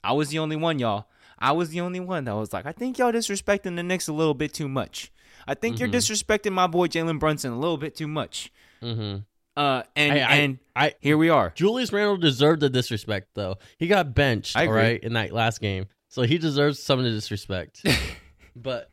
[0.04, 1.08] I was the only one, y'all.
[1.40, 4.14] I was the only one that was like, I think y'all disrespecting the Knicks a
[4.14, 5.12] little bit too much.
[5.48, 5.94] I think you're Mhm.
[5.94, 8.52] disrespecting my boy Jalen Brunson a little bit too much.
[8.82, 9.20] mm-hmm.
[9.58, 11.52] Uh, and I- I- and I here we are.
[11.56, 13.56] Julius Randle deserved the disrespect though.
[13.78, 14.82] He got benched, I all agree.
[14.82, 15.86] right, in that last game.
[16.10, 17.82] So he deserves some of the disrespect.
[18.56, 18.92] but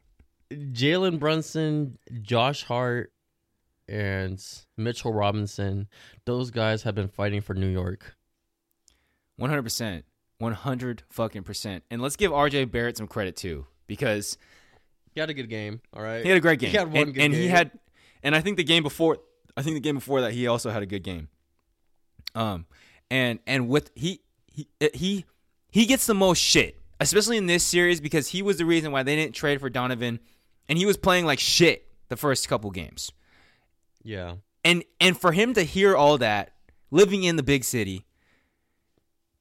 [0.52, 3.12] Jalen Brunson, Josh Hart,
[3.88, 4.42] and
[4.76, 5.88] Mitchell Robinson,
[6.24, 8.16] those guys have been fighting for New York.
[9.36, 10.04] One hundred percent.
[10.38, 11.84] One hundred fucking percent.
[11.90, 14.38] And let's give RJ Barrett some credit too, because
[15.14, 16.22] He had a good game, all right.
[16.22, 16.70] he had a great game.
[16.70, 17.70] He had one and, good and he had
[18.22, 19.18] and I think the game before
[19.56, 21.28] I think the game before that he also had a good game.
[22.34, 22.66] Um
[23.10, 25.24] and and with he he he
[25.70, 29.02] he gets the most shit, especially in this series because he was the reason why
[29.02, 30.20] they didn't trade for Donovan
[30.68, 33.10] and he was playing like shit the first couple games.
[34.02, 34.36] yeah.
[34.64, 36.52] And and for him to hear all that
[36.90, 38.06] living in the big city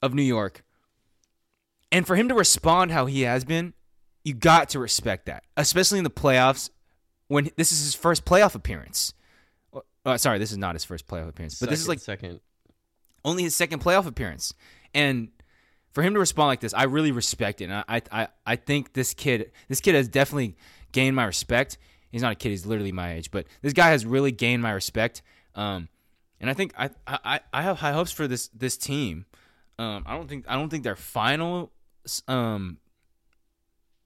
[0.02, 0.64] of New York
[1.92, 3.74] and for him to respond how he has been,
[4.24, 6.70] you got to respect that, especially in the playoffs
[7.28, 9.14] when this is his first playoff appearance.
[10.06, 12.40] Uh, sorry, this is not his first playoff appearance, but this is like second.
[13.24, 14.54] only his second playoff appearance.
[14.94, 15.30] And
[15.92, 17.66] for him to respond like this, I really respect it.
[17.66, 20.56] And I, I, I think this kid, this kid has definitely
[20.92, 21.78] gained my respect.
[22.12, 23.32] He's not a kid; he's literally my age.
[23.32, 25.22] But this guy has really gained my respect.
[25.56, 25.88] Um,
[26.40, 29.26] and I think I, I, I have high hopes for this this team.
[29.80, 31.72] Um, I don't think I don't think they're final.
[32.28, 32.80] Um,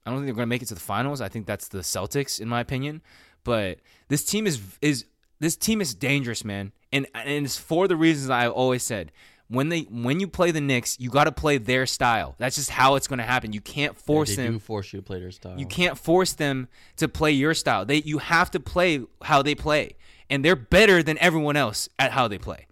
[0.05, 1.19] I don't think they're going to make it to the finals.
[1.19, 3.01] I think that's the Celtics, in my opinion.
[3.43, 5.05] But this team is is
[5.39, 9.11] this team is dangerous, man, and and it's for the reasons I've always said.
[9.47, 12.33] When they when you play the Knicks, you got to play their style.
[12.39, 13.53] That's just how it's going to happen.
[13.53, 14.53] You can't force they them.
[14.53, 15.59] do force you to play their style.
[15.59, 16.67] You can't force them
[16.97, 17.85] to play your style.
[17.85, 19.97] They you have to play how they play,
[20.31, 22.65] and they're better than everyone else at how they play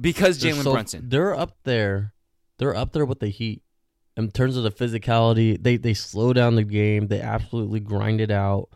[0.00, 1.08] because Jalen so- Brunson.
[1.08, 2.12] They're up there.
[2.58, 3.62] They're up there with the Heat
[4.16, 5.62] in terms of the physicality.
[5.62, 7.08] They they slow down the game.
[7.08, 8.68] They absolutely grind it out,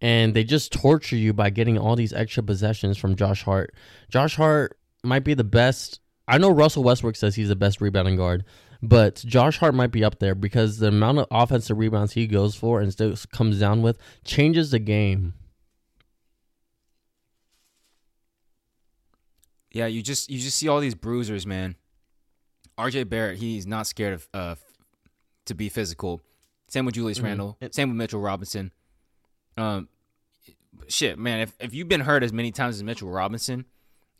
[0.00, 3.74] and they just torture you by getting all these extra possessions from Josh Hart.
[4.08, 6.00] Josh Hart might be the best.
[6.28, 8.44] I know Russell Westbrook says he's the best rebounding guard,
[8.82, 12.54] but Josh Hart might be up there because the amount of offensive rebounds he goes
[12.54, 15.34] for and still comes down with changes the game.
[19.72, 21.76] Yeah, you just you just see all these bruisers, man.
[22.78, 24.54] RJ Barrett, he's not scared of uh,
[25.46, 26.20] to be physical.
[26.68, 27.24] Same with Julius Mhm.
[27.24, 27.58] Randle.
[27.70, 28.72] Same with Mitchell Robinson.
[29.56, 29.88] Um,
[30.88, 31.40] shit, man.
[31.40, 33.64] If if you've been hurt as many times as Mitchell Robinson,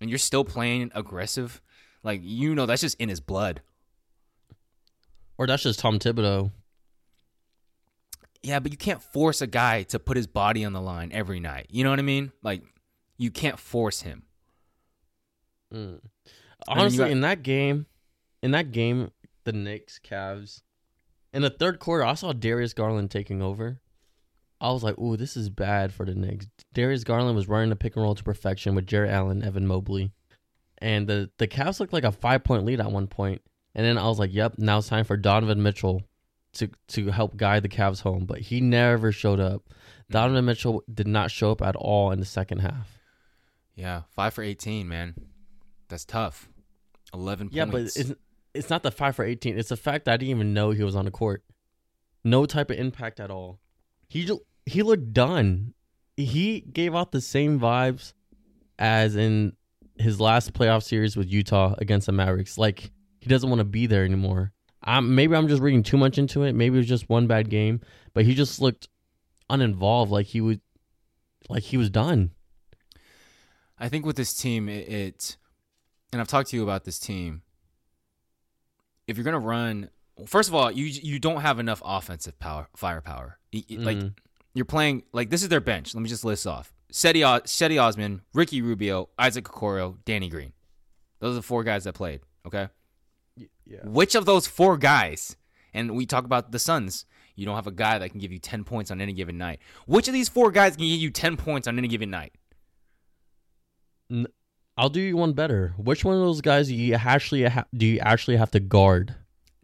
[0.00, 1.60] and you're still playing aggressive,
[2.02, 3.60] like you know that's just in his blood.
[5.38, 6.50] Or that's just Tom Thibodeau.
[8.42, 11.40] Yeah, but you can't force a guy to put his body on the line every
[11.40, 11.66] night.
[11.68, 12.32] You know what I mean?
[12.42, 12.62] Like
[13.18, 14.22] you can't force him.
[15.72, 16.00] Mm.
[16.68, 17.86] Honestly, got- in that game,
[18.42, 19.10] in that game,
[19.44, 20.62] the Knicks, Cavs,
[21.32, 23.80] in the third quarter, I saw Darius Garland taking over.
[24.60, 27.76] I was like, "Ooh, this is bad for the Knicks." Darius Garland was running the
[27.76, 30.12] pick and roll to perfection with Jarrett Allen, Evan Mobley,
[30.78, 33.42] and the the Cavs looked like a five point lead at one point.
[33.74, 36.02] And then I was like, "Yep, now it's time for Donovan Mitchell
[36.54, 39.62] to to help guide the Cavs home." But he never showed up.
[39.68, 40.12] Mm-hmm.
[40.12, 42.98] Donovan Mitchell did not show up at all in the second half.
[43.74, 45.14] Yeah, five for eighteen, man.
[45.88, 46.48] That's tough.
[47.12, 47.96] Eleven Yeah, but points.
[47.96, 48.12] it's
[48.54, 49.58] it's not the five for eighteen.
[49.58, 51.44] It's the fact that I didn't even know he was on the court.
[52.24, 53.60] No type of impact at all.
[54.08, 54.30] He
[54.64, 55.74] he looked done.
[56.16, 58.12] He gave out the same vibes
[58.78, 59.52] as in
[59.98, 62.58] his last playoff series with Utah against the Mavericks.
[62.58, 62.90] Like
[63.20, 64.52] he doesn't want to be there anymore.
[64.82, 66.54] I'm, maybe I'm just reading too much into it.
[66.54, 67.80] Maybe it was just one bad game,
[68.14, 68.88] but he just looked
[69.50, 70.12] uninvolved.
[70.12, 70.58] Like he was,
[71.48, 72.30] like he was done.
[73.78, 75.36] I think with this team, it, it,
[76.12, 77.42] and I've talked to you about this team.
[79.06, 79.90] If you're gonna run,
[80.24, 83.38] first of all, you you don't have enough offensive power, firepower.
[83.52, 84.14] Y- y- Like Mhm.
[84.54, 85.94] you're playing, like this is their bench.
[85.94, 90.52] Let me just list off: Cedi, Cedi Osman, Ricky Rubio, Isaac Okoro, Danny Green.
[91.20, 92.20] Those are the four guys that played.
[92.46, 92.68] Okay,
[93.66, 93.80] yeah.
[93.84, 95.36] which of those four guys?
[95.74, 97.04] And we talk about the Suns.
[97.34, 99.60] You don't have a guy that can give you ten points on any given night.
[99.86, 102.32] Which of these four guys can give you ten points on any given night?
[104.78, 105.74] I'll do you one better.
[105.78, 109.14] Which one of those guys do you actually ha- do you actually have to guard?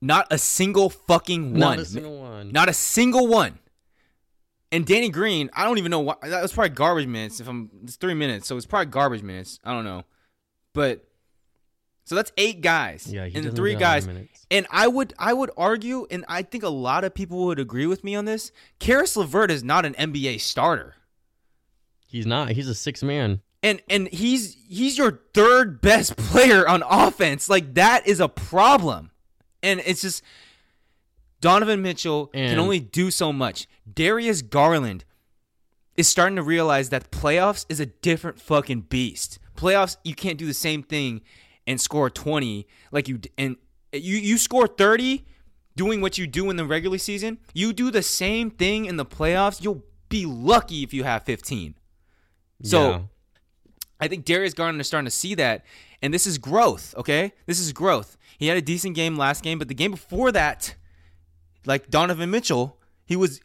[0.02, 1.60] Not a single fucking one.
[1.60, 2.52] Not a single one.
[2.52, 3.60] Not a single one.
[4.72, 6.16] And Danny Green, I don't even know why.
[6.24, 7.40] That was probably garbage minutes.
[7.40, 9.60] If I'm, it's three minutes, so it's probably garbage minutes.
[9.64, 10.02] I don't know,
[10.74, 11.06] but
[12.04, 13.06] so that's eight guys.
[13.06, 14.28] yeah, he and three get a lot of guys.
[14.50, 17.86] And I would, I would argue, and I think a lot of people would agree
[17.86, 18.50] with me on this.
[18.80, 20.96] Caris LeVert is not an NBA starter,
[22.08, 22.50] He's not.
[22.50, 23.40] He's a six man.
[23.62, 27.48] and and he's he's your third best player on offense.
[27.48, 29.11] Like that is a problem,
[29.62, 30.22] and it's just
[31.40, 33.66] Donovan Mitchell can only do so much.
[33.92, 35.04] Darius Garland
[35.96, 39.38] is starting to realize that playoffs is a different fucking beast.
[39.56, 41.20] Playoffs, you can't do the same thing
[41.66, 43.56] and score 20 like you and
[43.92, 45.24] you you score 30
[45.76, 47.38] doing what you do in the regular season.
[47.54, 51.74] You do the same thing in the playoffs, you'll be lucky if you have 15.
[52.62, 53.00] So Yeah.
[54.00, 55.64] I think Darius Garland is starting to see that,
[56.02, 56.94] and this is growth.
[56.98, 58.16] Okay, this is growth.
[58.38, 60.74] He had a decent game last game, but the game before that,
[61.64, 63.40] like Donovan Mitchell, he was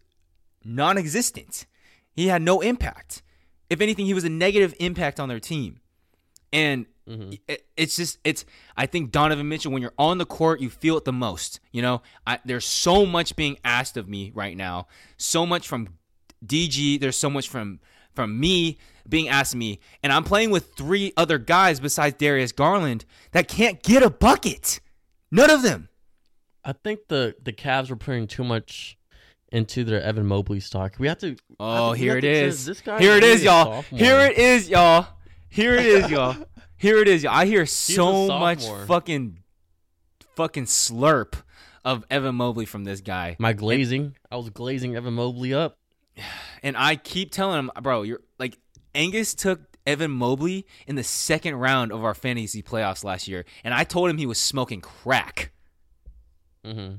[0.63, 1.65] non-existent.
[2.13, 3.21] He had no impact.
[3.69, 5.81] If anything, he was a negative impact on their team,
[6.51, 7.39] and Mhm.
[7.47, 8.43] it, it's just it's.
[8.75, 11.59] I think Donovan Mitchell, when you're on the court, you feel it the most.
[11.71, 14.87] You know, I, there's so much being asked of me right now.
[15.15, 15.89] So much from
[16.45, 16.99] DG.
[16.99, 17.79] There's so much from
[18.13, 18.77] from me
[19.07, 23.81] being asked me, and I'm playing with three other guys besides Darius Garland that can't
[23.83, 24.79] get a bucket.
[25.31, 25.89] None of them.
[26.63, 28.97] I think the the Cavs were putting too much
[29.51, 30.95] into their Evan Mobley stock.
[30.99, 31.35] We have to.
[31.59, 32.65] Oh, we here have it is.
[32.65, 33.43] This guy Here it is.
[33.43, 33.83] y'all.
[33.83, 35.07] Here it is, y'all.
[35.49, 36.35] Here it is, y'all.
[36.77, 37.23] Here it is.
[37.23, 37.33] y'all.
[37.33, 39.39] I hear so much fucking
[40.35, 41.33] fucking slurp
[41.83, 43.35] of Evan Mobley from this guy.
[43.39, 44.15] My glazing.
[44.29, 45.77] I was glazing Evan Mobley up.
[46.63, 48.57] And I keep telling him, bro, you're like
[48.97, 53.73] Angus took Evan Mobley in the second round of our fantasy playoffs last year, and
[53.73, 55.51] I told him he was smoking crack.
[56.65, 56.95] Mm-hmm.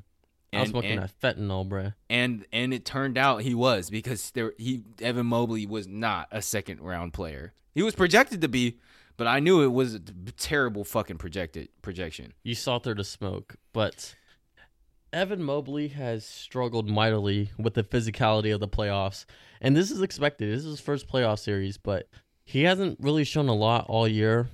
[0.53, 1.95] I was smoking and- that fentanyl, bruh.
[2.09, 6.41] and and it turned out he was because there he Evan Mobley was not a
[6.41, 7.53] second round player.
[7.75, 8.79] He was projected to be,
[9.19, 10.01] but I knew it was a
[10.39, 12.33] terrible fucking projected projection.
[12.43, 14.15] You saw through the smoke, but
[15.13, 19.25] Evan Mobley has struggled mightily with the physicality of the playoffs,
[19.61, 20.51] and this is expected.
[20.53, 22.09] This is his first playoff series, but
[22.45, 24.49] he hasn't really shown a lot all year.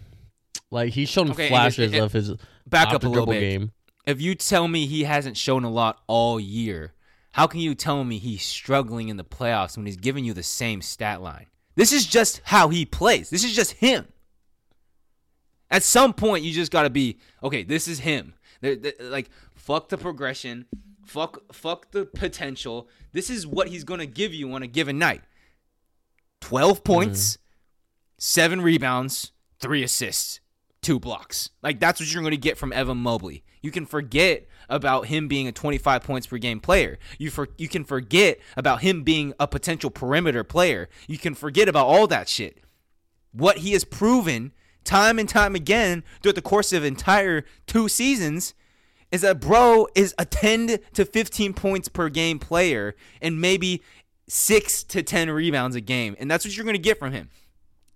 [0.71, 2.33] Like he's shown Okay, flashes it- it- of his
[2.67, 3.41] Back up a little bit.
[3.41, 3.73] game.
[4.07, 6.95] If you tell me he hasn't shown a lot all year,
[7.33, 10.43] how can you tell me he's struggling in the playoffs when he's giving you the
[10.43, 11.47] same stat line?
[11.75, 13.31] This is just how he plays.
[13.31, 14.07] This is just him.
[15.71, 17.65] At some point, you just got to be okay.
[17.65, 18.35] This is him.
[18.61, 19.31] They're- they're- like
[19.65, 20.67] fuck the progression,
[21.05, 22.89] fuck fuck the potential.
[23.13, 25.23] This is what he's gonna give you on a given night.
[26.41, 26.93] Twelve mm-hmm.
[26.93, 27.39] points,
[28.19, 30.41] seven rebounds, three assists,
[30.83, 31.51] two blocks.
[31.63, 33.43] Like that's what you're going to get from Evan Mobley.
[33.63, 36.99] You can forget about him being a 25 points per game player.
[37.19, 40.89] You for you can forget about him being a potential perimeter player.
[41.09, 42.59] You can forget about all that shit.
[43.33, 44.53] What he has proven
[44.85, 48.55] time and time again throughout the course of entire two seasons
[49.15, 53.81] is that bro is a 10 to 15 points per game player and maybe
[54.29, 56.17] 6 to 10 rebounds a game.
[56.19, 57.31] And that's what you're going to get from him.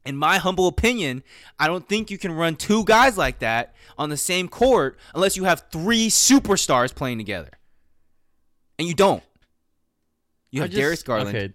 [0.07, 1.25] In my humble opinion,
[1.59, 5.37] I don't think you can run two guys like that on the same court unless
[5.37, 7.51] you have three superstars playing together.
[8.79, 9.25] And you don't.
[10.53, 11.37] You have just- Darius Garland.
[11.37, 11.53] Okay,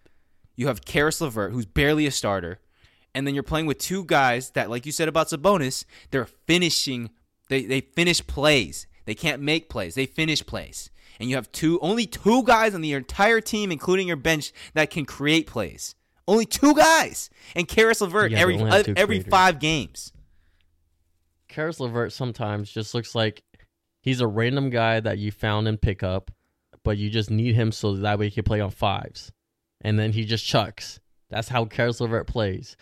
[0.58, 2.60] You have Caris LeVert, who's barely a starter,
[3.16, 7.10] and then you're playing with two guys that, like you said about Sabonis, they're finishing.
[7.50, 8.88] They they finish plays.
[9.06, 9.96] They can't make plays.
[9.96, 10.90] They finish plays.
[11.20, 14.90] And you have two, only two guys on the entire team, including your bench, that
[14.90, 15.96] can create plays.
[16.28, 19.26] Only two guys, and Caris LeVert Yeah, every every creators.
[19.30, 20.14] five games.
[21.48, 23.44] Caris LeVert sometimes just looks like
[24.02, 26.32] he's a random guy that you found in pickup,
[26.84, 29.32] but you just need him so that way he can play on fives,
[29.82, 31.00] and then he just chucks.
[31.30, 32.78] That's how Karis LeVert plays.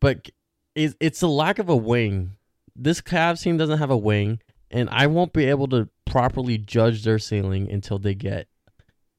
[0.00, 0.28] But
[0.74, 2.32] it's it's a lack of a wing.
[2.76, 4.40] This Cavs team doesn't have a wing,
[4.70, 8.48] and I won't be able to properly judge their ceiling until they get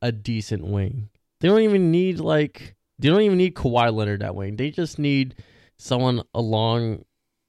[0.01, 1.09] a decent wing.
[1.41, 4.55] They don't even need like they don't even need Kawhi Leonard that wing.
[4.57, 5.35] They just need
[5.77, 7.05] someone along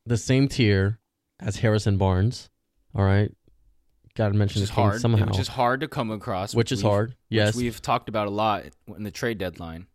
[0.07, 0.99] the same tier
[1.41, 2.49] as Harrison Barnes.
[2.95, 3.31] All right,
[4.15, 5.01] got to mention is Kings hard.
[5.01, 6.55] somehow, Which is hard to come across.
[6.55, 7.09] which is we've- hard.
[7.11, 8.65] which Yes, we've talked about a lot
[8.97, 9.87] in the trade deadline.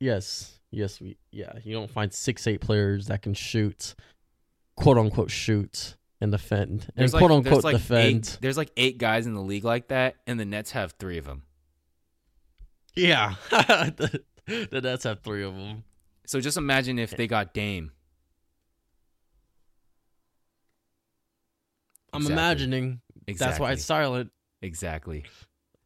[0.00, 1.00] yes, yes.
[1.00, 1.52] We yeah.
[1.64, 3.94] You don't find six eight players that can shoot,
[4.76, 8.06] quote unquote shoot and defend, and There's quote like, there's unquote like defend.
[8.26, 11.18] Eight, there's like eight guys in the league like that, and the Nets have three
[11.18, 11.42] of them.
[12.94, 14.22] Yeah, the,
[14.70, 15.84] the Nets have three of them.
[16.26, 17.92] So just imagine if they got Dame.
[22.12, 22.32] I'm Exactly.
[22.32, 23.00] imagining.
[23.26, 23.50] Exactly.
[23.50, 24.30] That's why it's silent.
[24.62, 25.24] exactly.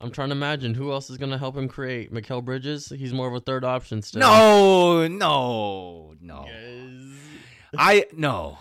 [0.01, 2.13] I'm trying to imagine who else is going to help him create.
[2.13, 4.21] Mikal Bridges, he's more of a third option still.
[4.21, 6.45] No, no, no.
[6.49, 7.19] Yes.
[7.79, 8.59] I no.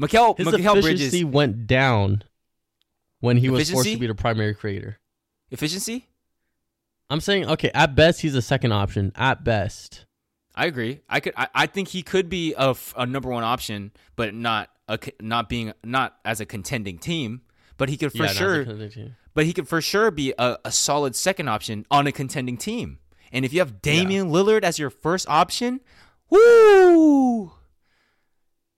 [0.00, 2.22] Mikal His Mikal efficiency Bridges went down
[3.20, 3.94] when he was forced Efficiency?
[3.96, 4.98] to be the primary creator.
[5.50, 6.06] efficiency.
[7.10, 9.12] I'm saying, okay, at best he's a second option.
[9.16, 10.06] At best,
[10.54, 11.00] I agree.
[11.08, 11.34] I could.
[11.36, 14.98] I, I think he could be a, f- a number one option, but not a
[15.02, 17.42] c- not being not as a contending team.
[17.76, 19.06] But he could for Yeah, not as a sure.
[19.34, 22.98] But he could for sure be a, a solid second option on a contending team.
[23.32, 25.80] And if you have Damian Lillard as your first option,
[26.30, 27.52] woo,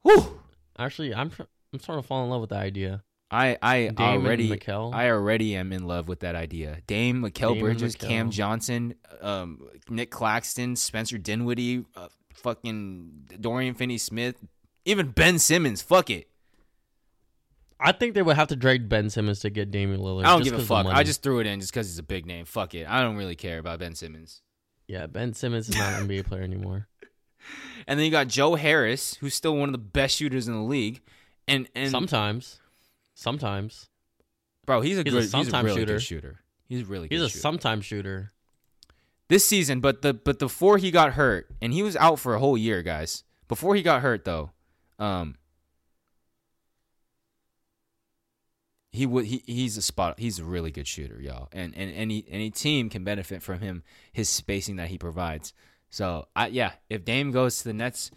[0.05, 0.41] woo.
[0.79, 1.31] Actually, I'm
[1.73, 3.03] I'm starting to fall in love with the idea.
[3.31, 4.61] I I Dame already.
[4.69, 6.79] I already am in love with that idea.
[6.87, 14.37] Dame, and Bridges, Cam Johnson, um, Nic Claxton, Spencer Dinwiddie, uh, fucking Dorian Finney-Smith,
[14.85, 15.81] even Ben Simmons.
[15.81, 16.29] Fuck it.
[17.81, 20.25] I think they would have to drag Ben Simmons to get Damian Lillard.
[20.25, 20.87] I don't just give a fuck.
[20.87, 22.45] I just threw it in just because he's a big name.
[22.45, 22.89] Fuck it.
[22.89, 24.43] I don't really care about Ben Simmons.
[24.87, 26.87] yeah, Ben Simmons is not an NBA player anymore.
[27.87, 30.63] And then you got Joe Harris, who's still one of the best shooters in the
[30.63, 31.01] league.
[31.49, 32.61] And and sometimes,
[33.15, 33.89] sometimes
[34.65, 35.93] bro, he's a He's a good, he's a really shooter.
[35.95, 36.41] good shooter.
[36.69, 37.15] He's really good.
[37.17, 37.41] he's a shooter.
[37.41, 38.33] sometime shooter.
[39.29, 42.39] this season, but the but before he got hurt, and he was out for a
[42.39, 43.25] whole year, guys.
[43.49, 44.53] Before he got hurt, though,
[44.99, 45.35] um,
[48.93, 50.19] he would he he's a spot.
[50.19, 53.83] He's a really good shooter, y'all, and and any any team can benefit from him
[54.13, 55.53] his spacing that he provides.
[55.93, 58.11] So I yeah, if Dame goes to the Nets.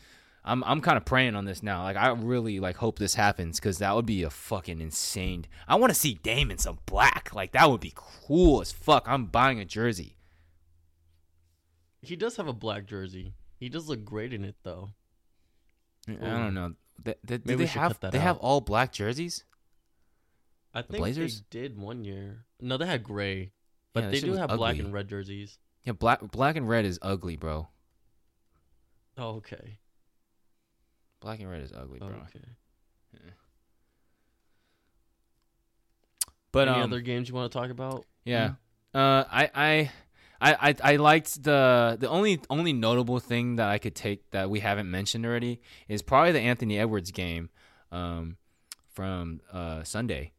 [0.47, 1.81] I'm I'm kind of praying on this now.
[1.81, 5.47] Like I really like hope this happens because that would be a fucking insane.
[5.67, 7.33] I want to see Dame in some black.
[7.33, 9.05] Like that would be cool as fuck.
[9.07, 10.17] I'm buying a jersey.
[12.03, 13.33] He does have a black jersey.
[13.59, 14.91] He does look great in it though.
[16.07, 16.73] I don't know.
[17.03, 19.43] They, they, do they have they have all black jerseys?
[20.75, 21.41] I think the Blazers?
[21.49, 22.45] they did one year.
[22.61, 23.51] No, they had gray,
[23.93, 25.57] but Yeah, they do have black and red jerseys.
[25.85, 27.67] Yeah, black black and red is ugly, bro.
[29.17, 29.77] Oh, okay.
[31.21, 32.09] Black and red is ugly, bro.
[32.09, 32.45] Okay.
[36.51, 38.05] But Any um, other games you want to talk about?
[38.23, 38.53] yeah.
[38.93, 39.91] Uh, I I.
[40.41, 44.49] I, I, I liked the the only only notable thing that I could take that
[44.49, 47.49] we haven't mentioned already is probably the Anthony Edwards game
[47.89, 48.35] um,
[48.93, 50.33] from uh, Sunday.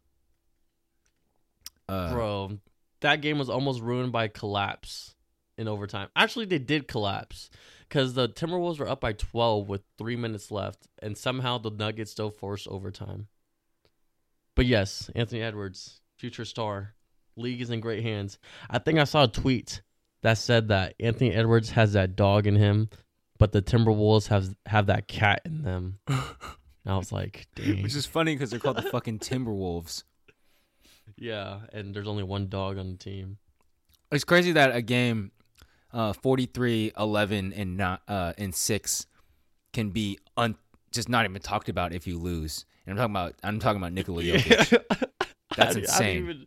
[1.89, 2.59] Uh, Bro,
[3.01, 5.16] that game was almost ruined by collapse
[5.59, 6.09] in overtime.
[6.17, 7.51] Actually, they did collapse
[7.89, 12.11] because the Timberwolves were up by 12 with three minutes left, and somehow the Nuggets
[12.11, 13.29] still forced overtime.
[14.55, 16.95] But yes, Anthony Edwards, future star,
[17.37, 18.39] league is in great hands.
[18.69, 19.83] I think I saw a tweet
[20.23, 22.89] that said that Anthony Edwards has that dog in him,
[23.39, 25.99] but the Timberwolves have have that cat in them.
[26.09, 27.83] And I was like, dang.
[27.83, 30.05] Which is funny because they're called the fucking Timberwolves.
[31.17, 33.39] yeah, and there's only one dog on the team.
[34.11, 35.33] It's crazy that a game
[35.97, 39.07] uh 43 11 and not uh and 6
[39.73, 40.57] can be un-
[40.93, 42.65] just not even talked about if you lose.
[42.87, 44.85] And I'm talking about I'm talking about Nikola Jokic.
[45.57, 45.89] That's I, insane.
[46.01, 46.47] I didn't, even,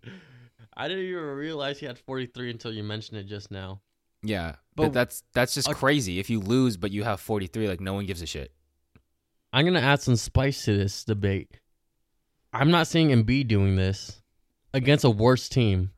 [0.78, 3.82] I didn't even realize he had 43 until you mentioned it just now.
[4.22, 6.20] Yeah, but, But- that's that's just Uh, crazy.
[6.20, 8.52] If you lose but you have 43 like no one gives a shit.
[9.52, 11.50] I'm gonna add some spice to this debate.
[12.54, 14.22] I'm not seeing Embiid doing this
[14.74, 15.92] against a worse team.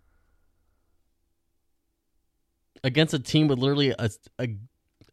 [2.83, 4.09] Against a team with literally a
[4.39, 4.47] a,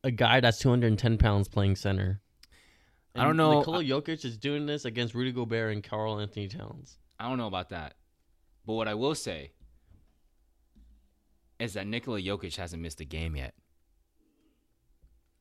[0.05, 2.21] a guy that's 210 pounds playing center.
[3.15, 6.99] I don't know- Nikola Jokic is doing this against Rudy Gobert and Karl-Anthony Towns.
[7.19, 7.95] I don't know about that.
[8.65, 9.51] But what I will say
[11.59, 13.55] is that Nikola Jokic hasn't missed a game yet.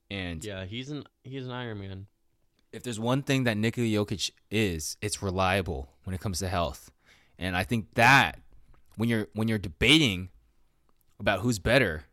[0.10, 2.08] And Yeah, he's an he's an Iron Man.
[2.72, 6.92] if there's one thing that Nikola Jokic is, it's reliable when it comes to health.
[7.38, 8.40] And I think that
[8.96, 10.30] when you're when you're debating
[11.20, 12.06] about who's better,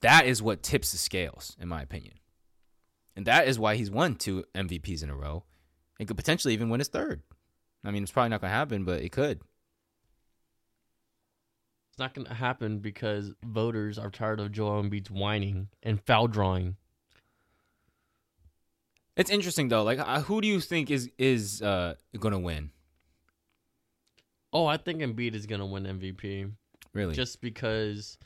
[0.00, 2.14] that is what tips the scales, in my opinion.
[3.14, 5.44] And that is why he's won two MVPs in a row
[5.98, 7.22] and could potentially even win his third.
[7.84, 9.40] I mean, it's probably not going to happen, but it could.
[11.92, 16.76] It's not gonna happen because voters are tired of Joel Embiid's whining and foul drawing.
[19.14, 19.82] It's interesting though.
[19.82, 22.70] Like, uh, who do you think is is uh, going to win?
[24.54, 26.50] Oh, I think Embiid is gonna win MVP.
[26.94, 27.14] Really?
[27.14, 28.16] just because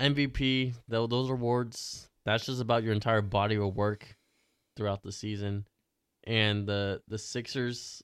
[0.00, 4.16] MVP, though those awards, that's just about your entire body of work
[4.76, 5.66] throughout the season.
[6.24, 8.02] And the the Sixers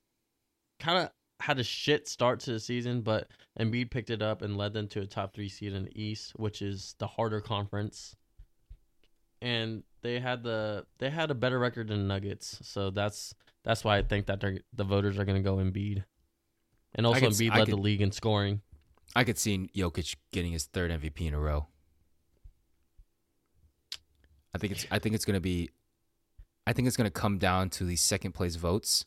[0.78, 3.28] kind of had a shit start to the season, but
[3.58, 6.32] Embiid picked it up and led them to a top three seed in the East,
[6.36, 8.16] which is the harder conference.
[9.42, 13.34] And they had the they had a better record than Nuggets, so that's
[13.64, 16.04] that's why I think that the voters are going to go Embiid.
[16.94, 18.62] And also, could Embiid I led the league in scoring.
[19.14, 21.66] I could see Jokic getting his third MVP in a row.
[24.56, 25.70] I think it's I think it's gonna be
[26.66, 29.04] I think it's gonna come down to the second place votes.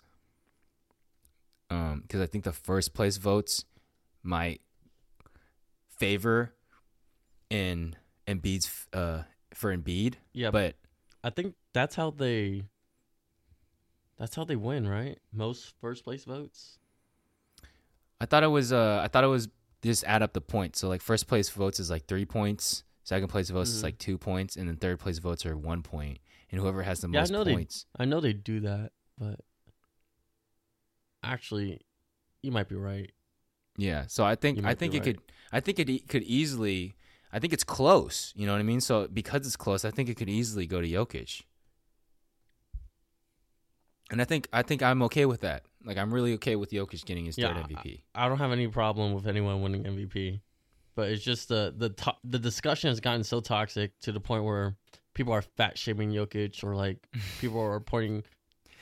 [1.72, 3.66] Um, because I think the first place votes
[4.24, 4.62] might
[5.98, 6.54] favor
[7.50, 7.96] in
[8.28, 9.24] Embiid's uh
[9.54, 10.16] for Embiid.
[10.34, 10.76] Yeah, But
[11.24, 12.64] I think that's how they.
[14.18, 15.18] That's how they win, right?
[15.34, 16.78] Most first place votes.
[18.22, 19.48] I thought it was uh I thought it was
[19.82, 20.80] just add up the points.
[20.80, 23.84] So like first place votes is like three points, second place votes is Mhm.
[23.84, 26.20] like two points, and then third place votes are one point.
[26.52, 29.40] And whoever has the Yeah, I most know they- I know they do that, but
[31.24, 31.82] actually,
[32.44, 33.12] you might be right.
[33.78, 34.06] Yeah.
[34.08, 35.20] So I think I think it could
[35.52, 36.96] I think it e- could easily
[37.32, 38.32] I think it's close.
[38.36, 38.82] You know what I mean?
[38.82, 41.44] So because it's close, I think it could easily go to Jokic.
[44.12, 45.64] And I think I think I'm okay with that.
[45.84, 48.04] Like I'm really okay with Jokic getting his Yeah, third MVP.
[48.14, 50.42] I don't have any problem with anyone winning MVP,
[51.00, 54.44] but it's just the the to- the discussion has gotten so toxic to the point
[54.44, 54.76] where
[55.14, 56.98] people are fat shaming Jokic or like
[57.40, 58.24] people are pointing,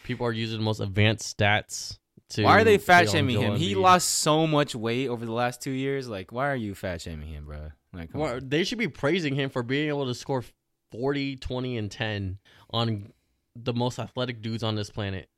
[0.04, 2.00] people are using the most advanced stats.
[2.32, 3.56] To Why are they fat shaming him?
[3.56, 6.10] He lost so much weight over the last two years.
[6.10, 7.72] Like, why are you fat shaming him, bro?
[7.94, 10.44] Like, Well, they should be praising him for being able to score
[10.92, 12.40] 40, 20, and 10
[12.72, 13.14] on
[13.56, 15.30] the most athletic dudes on this planet.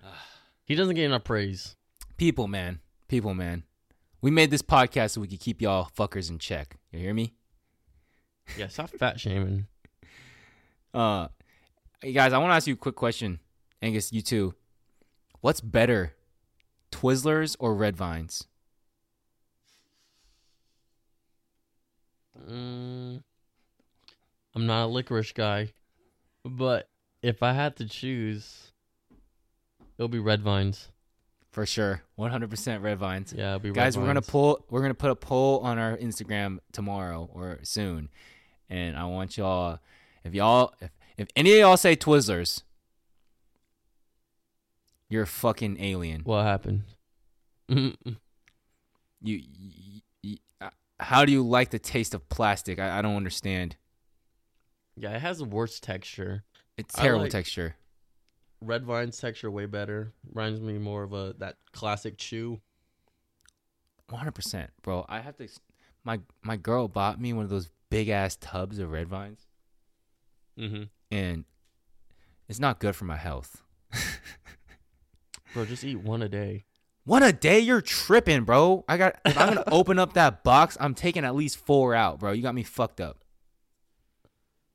[0.64, 1.76] He doesn't get enough praise.
[2.16, 2.78] people, man,
[3.08, 3.64] people, man.
[4.22, 6.76] We made this podcast so we could keep y'all fuckers in check.
[6.92, 7.34] You hear me?
[8.56, 9.66] Yeah, stop fat shaming.
[10.94, 11.28] Uh,
[12.02, 13.40] hey guys, I want to ask you a quick question,
[13.80, 14.12] Angus.
[14.12, 14.54] You too.
[15.40, 16.12] What's better,
[16.90, 18.46] Twizzlers or Red Vines?
[22.46, 23.22] Mm,
[24.54, 25.72] I'm not a licorice guy,
[26.44, 26.90] but
[27.22, 28.72] if I had to choose,
[29.96, 30.90] it'll be red vines.
[31.52, 33.34] For sure, 100% Red Vines.
[33.36, 34.64] Yeah, be Guys, we're gonna pull.
[34.70, 38.08] We're gonna put a poll on our Instagram tomorrow or soon,
[38.70, 39.78] and I want y'all.
[40.24, 42.62] If y'all, if, if any of y'all say Twizzlers,
[45.10, 46.22] you're a fucking alien.
[46.24, 46.82] What happened?
[49.24, 52.80] You, you, you uh, how do you like the taste of plastic?
[52.80, 53.76] I, I don't understand.
[54.96, 56.42] yeah, it has a worse texture.
[56.76, 57.76] It's terrible like- texture.
[58.62, 60.12] Red vines texture way better.
[60.32, 62.60] Reminds me more of a that classic chew.
[64.08, 65.04] 100 percent, bro.
[65.08, 65.48] I have to.
[66.04, 69.46] My my girl bought me one of those big ass tubs of red vines,
[70.58, 70.84] Mm-hmm.
[71.10, 71.44] and
[72.48, 73.62] it's not good for my health.
[75.54, 76.64] Bro, just eat one a day.
[77.04, 78.84] One a day, you're tripping, bro.
[78.88, 79.16] I got.
[79.24, 82.32] If I'm gonna open up that box, I'm taking at least four out, bro.
[82.32, 83.24] You got me fucked up.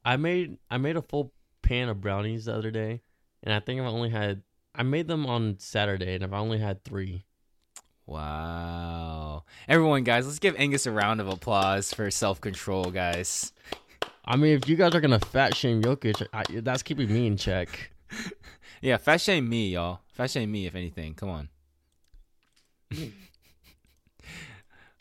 [0.05, 3.01] I made I made a full pan of brownies the other day,
[3.43, 4.41] and I think I've only had.
[4.75, 7.25] I made them on Saturday, and I've only had three.
[8.05, 9.43] Wow.
[9.67, 13.53] Everyone, guys, let's give Angus a round of applause for self control, guys.
[14.23, 17.37] I mean, if you guys are gonna fat shame Jokic, I, that's keeping me in
[17.37, 17.91] check.
[18.81, 20.01] Yeah, fat shame me, y'all.
[20.13, 21.15] Fat shame me, if anything.
[21.15, 21.49] Come on.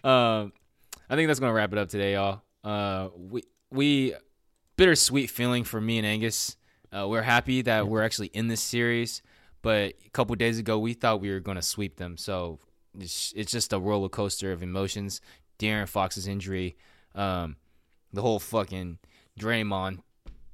[0.03, 0.53] um,
[1.11, 2.43] I think that's gonna wrap it up today, y'all.
[2.65, 4.15] Uh, we we
[4.77, 6.57] bittersweet feeling for me and Angus.
[6.97, 9.21] Uh, we're happy that we're actually in this series,
[9.61, 12.17] but a couple days ago we thought we were gonna sweep them.
[12.17, 12.59] So
[12.99, 15.21] it's, it's just a roller coaster of emotions.
[15.59, 16.77] De'Aaron Fox's injury,
[17.15, 17.57] um,
[18.13, 18.99] the whole fucking
[19.39, 19.99] Draymond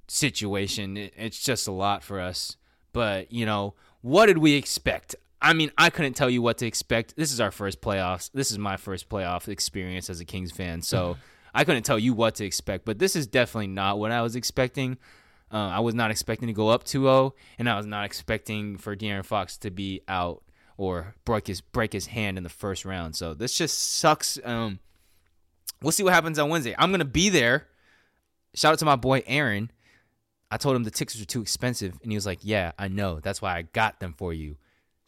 [0.08, 0.96] situation.
[0.96, 2.56] It, it's just a lot for us.
[2.92, 5.14] But you know, what did we expect?
[5.40, 7.14] I mean, I couldn't tell you what to expect.
[7.16, 8.30] This is our first playoffs.
[8.32, 10.82] This is my first playoff experience as a Kings fan.
[10.82, 11.16] So
[11.54, 12.84] I couldn't tell you what to expect.
[12.84, 14.98] But this is definitely not what I was expecting.
[15.52, 18.96] Uh, I was not expecting to go up 2-0, and I was not expecting for
[18.96, 20.42] De'Aaron Fox to be out
[20.78, 23.14] or break his break his hand in the first round.
[23.14, 24.38] So this just sucks.
[24.42, 24.78] Um,
[25.82, 26.74] we'll see what happens on Wednesday.
[26.78, 27.68] I'm gonna be there.
[28.54, 29.70] Shout out to my boy Aaron.
[30.50, 33.20] I told him the tickets were too expensive, and he was like, "Yeah, I know.
[33.20, 34.56] That's why I got them for you."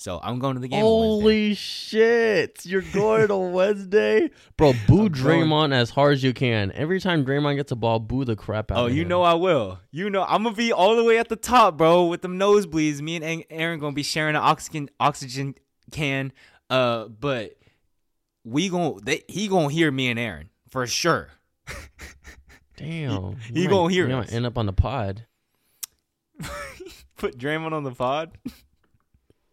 [0.04, 0.82] So I'm going to the game.
[0.82, 2.66] Holy shit!
[2.66, 4.28] You're going on Wednesday,
[4.58, 4.74] bro.
[4.86, 5.12] Boo I'm going.
[5.12, 6.72] Draymond as hard as you can.
[6.72, 8.76] Every time Draymond gets a ball, boo the crap out.
[8.76, 9.08] Oh, you him.
[9.08, 9.78] know I will.
[9.92, 13.00] You know I'm gonna be all the way at the top, bro, with them nosebleeds.
[13.00, 15.54] Me and Aaron gonna be sharing an oxygen oxygen
[15.90, 16.34] can.
[16.68, 17.56] Uh, but
[18.44, 21.30] we gon' they, he gonna hear me and Aaron for sure.
[22.76, 24.30] Damn, he you gonna hear you us.
[24.30, 25.24] end up on the pod.
[27.16, 28.36] Put Draymond on the pod.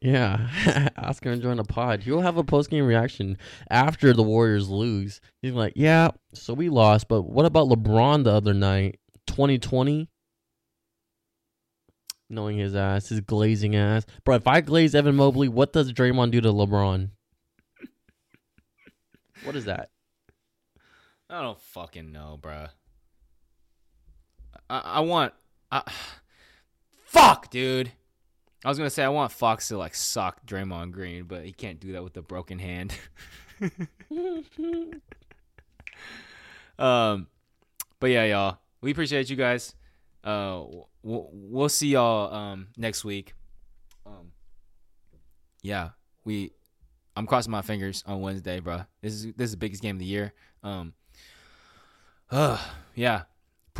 [0.01, 0.49] Yeah,
[0.97, 2.01] ask him to join the pod.
[2.01, 3.37] He'll have a post game reaction
[3.69, 5.21] after the Warriors lose.
[5.43, 10.09] He's like, "Yeah, so we lost, but what about LeBron the other night, 2020?"
[12.29, 14.35] Knowing his ass, his glazing ass, bro.
[14.35, 17.09] If I glaze Evan Mobley, what does Draymond do to LeBron?
[19.43, 19.89] What is that?
[21.29, 22.67] I don't fucking know, bro.
[24.69, 25.33] I, I want.
[25.71, 25.83] I,
[27.05, 27.91] fuck, dude.
[28.63, 31.79] I was gonna say I want Fox to like sock Draymond Green, but he can't
[31.79, 32.93] do that with a broken hand.
[36.79, 37.27] um,
[37.99, 38.59] but yeah, y'all.
[38.81, 39.75] We appreciate you guys.
[40.23, 40.63] Uh,
[41.01, 43.33] we'll, we'll see y'all um next week.
[44.05, 44.31] Um,
[45.61, 45.89] yeah,
[46.23, 46.51] we.
[47.15, 48.83] I'm crossing my fingers on Wednesday, bro.
[49.01, 50.33] This is this is the biggest game of the year.
[50.63, 50.93] Um,
[52.29, 52.59] uh,
[52.95, 53.23] yeah,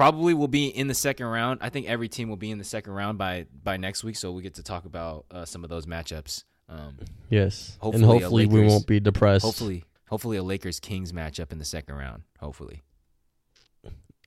[0.02, 1.60] probably will be in the second round.
[1.62, 4.32] I think every team will be in the second round by by next week, so
[4.32, 6.44] we get to talk about uh, some of those matchups.
[6.68, 6.98] Um,
[7.30, 9.46] Yes, Hopefully and a hopefully we won't be depressed.
[9.46, 12.24] hopefully, hopefully a Lakers Kings matchup in the second round.
[12.40, 12.82] Hopefully,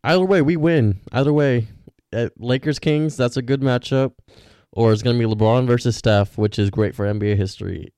[0.05, 1.01] Either way, we win.
[1.11, 1.67] Either way,
[2.13, 4.13] uh, Lakers Kings, that's a good matchup.
[4.71, 7.93] Or it's gonna be LeBron versus Steph, which is great for NBA history.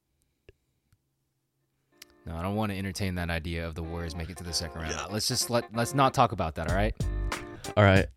[2.26, 4.52] no, I don't want to entertain that idea of the Warriors make it to the
[4.54, 5.12] second round.
[5.12, 6.70] Let's just let let's not talk about that.
[6.70, 6.94] All right,
[7.76, 8.06] All right.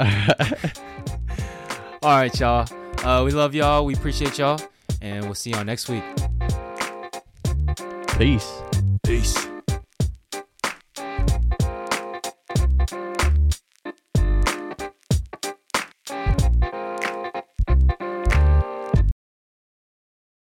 [2.01, 2.67] all right, y'all.
[3.03, 3.85] Uh, we love y'all.
[3.85, 4.59] We appreciate y'all,
[5.01, 6.03] and we'll see y'all next week.
[8.17, 8.61] Peace.
[9.03, 9.47] Peace.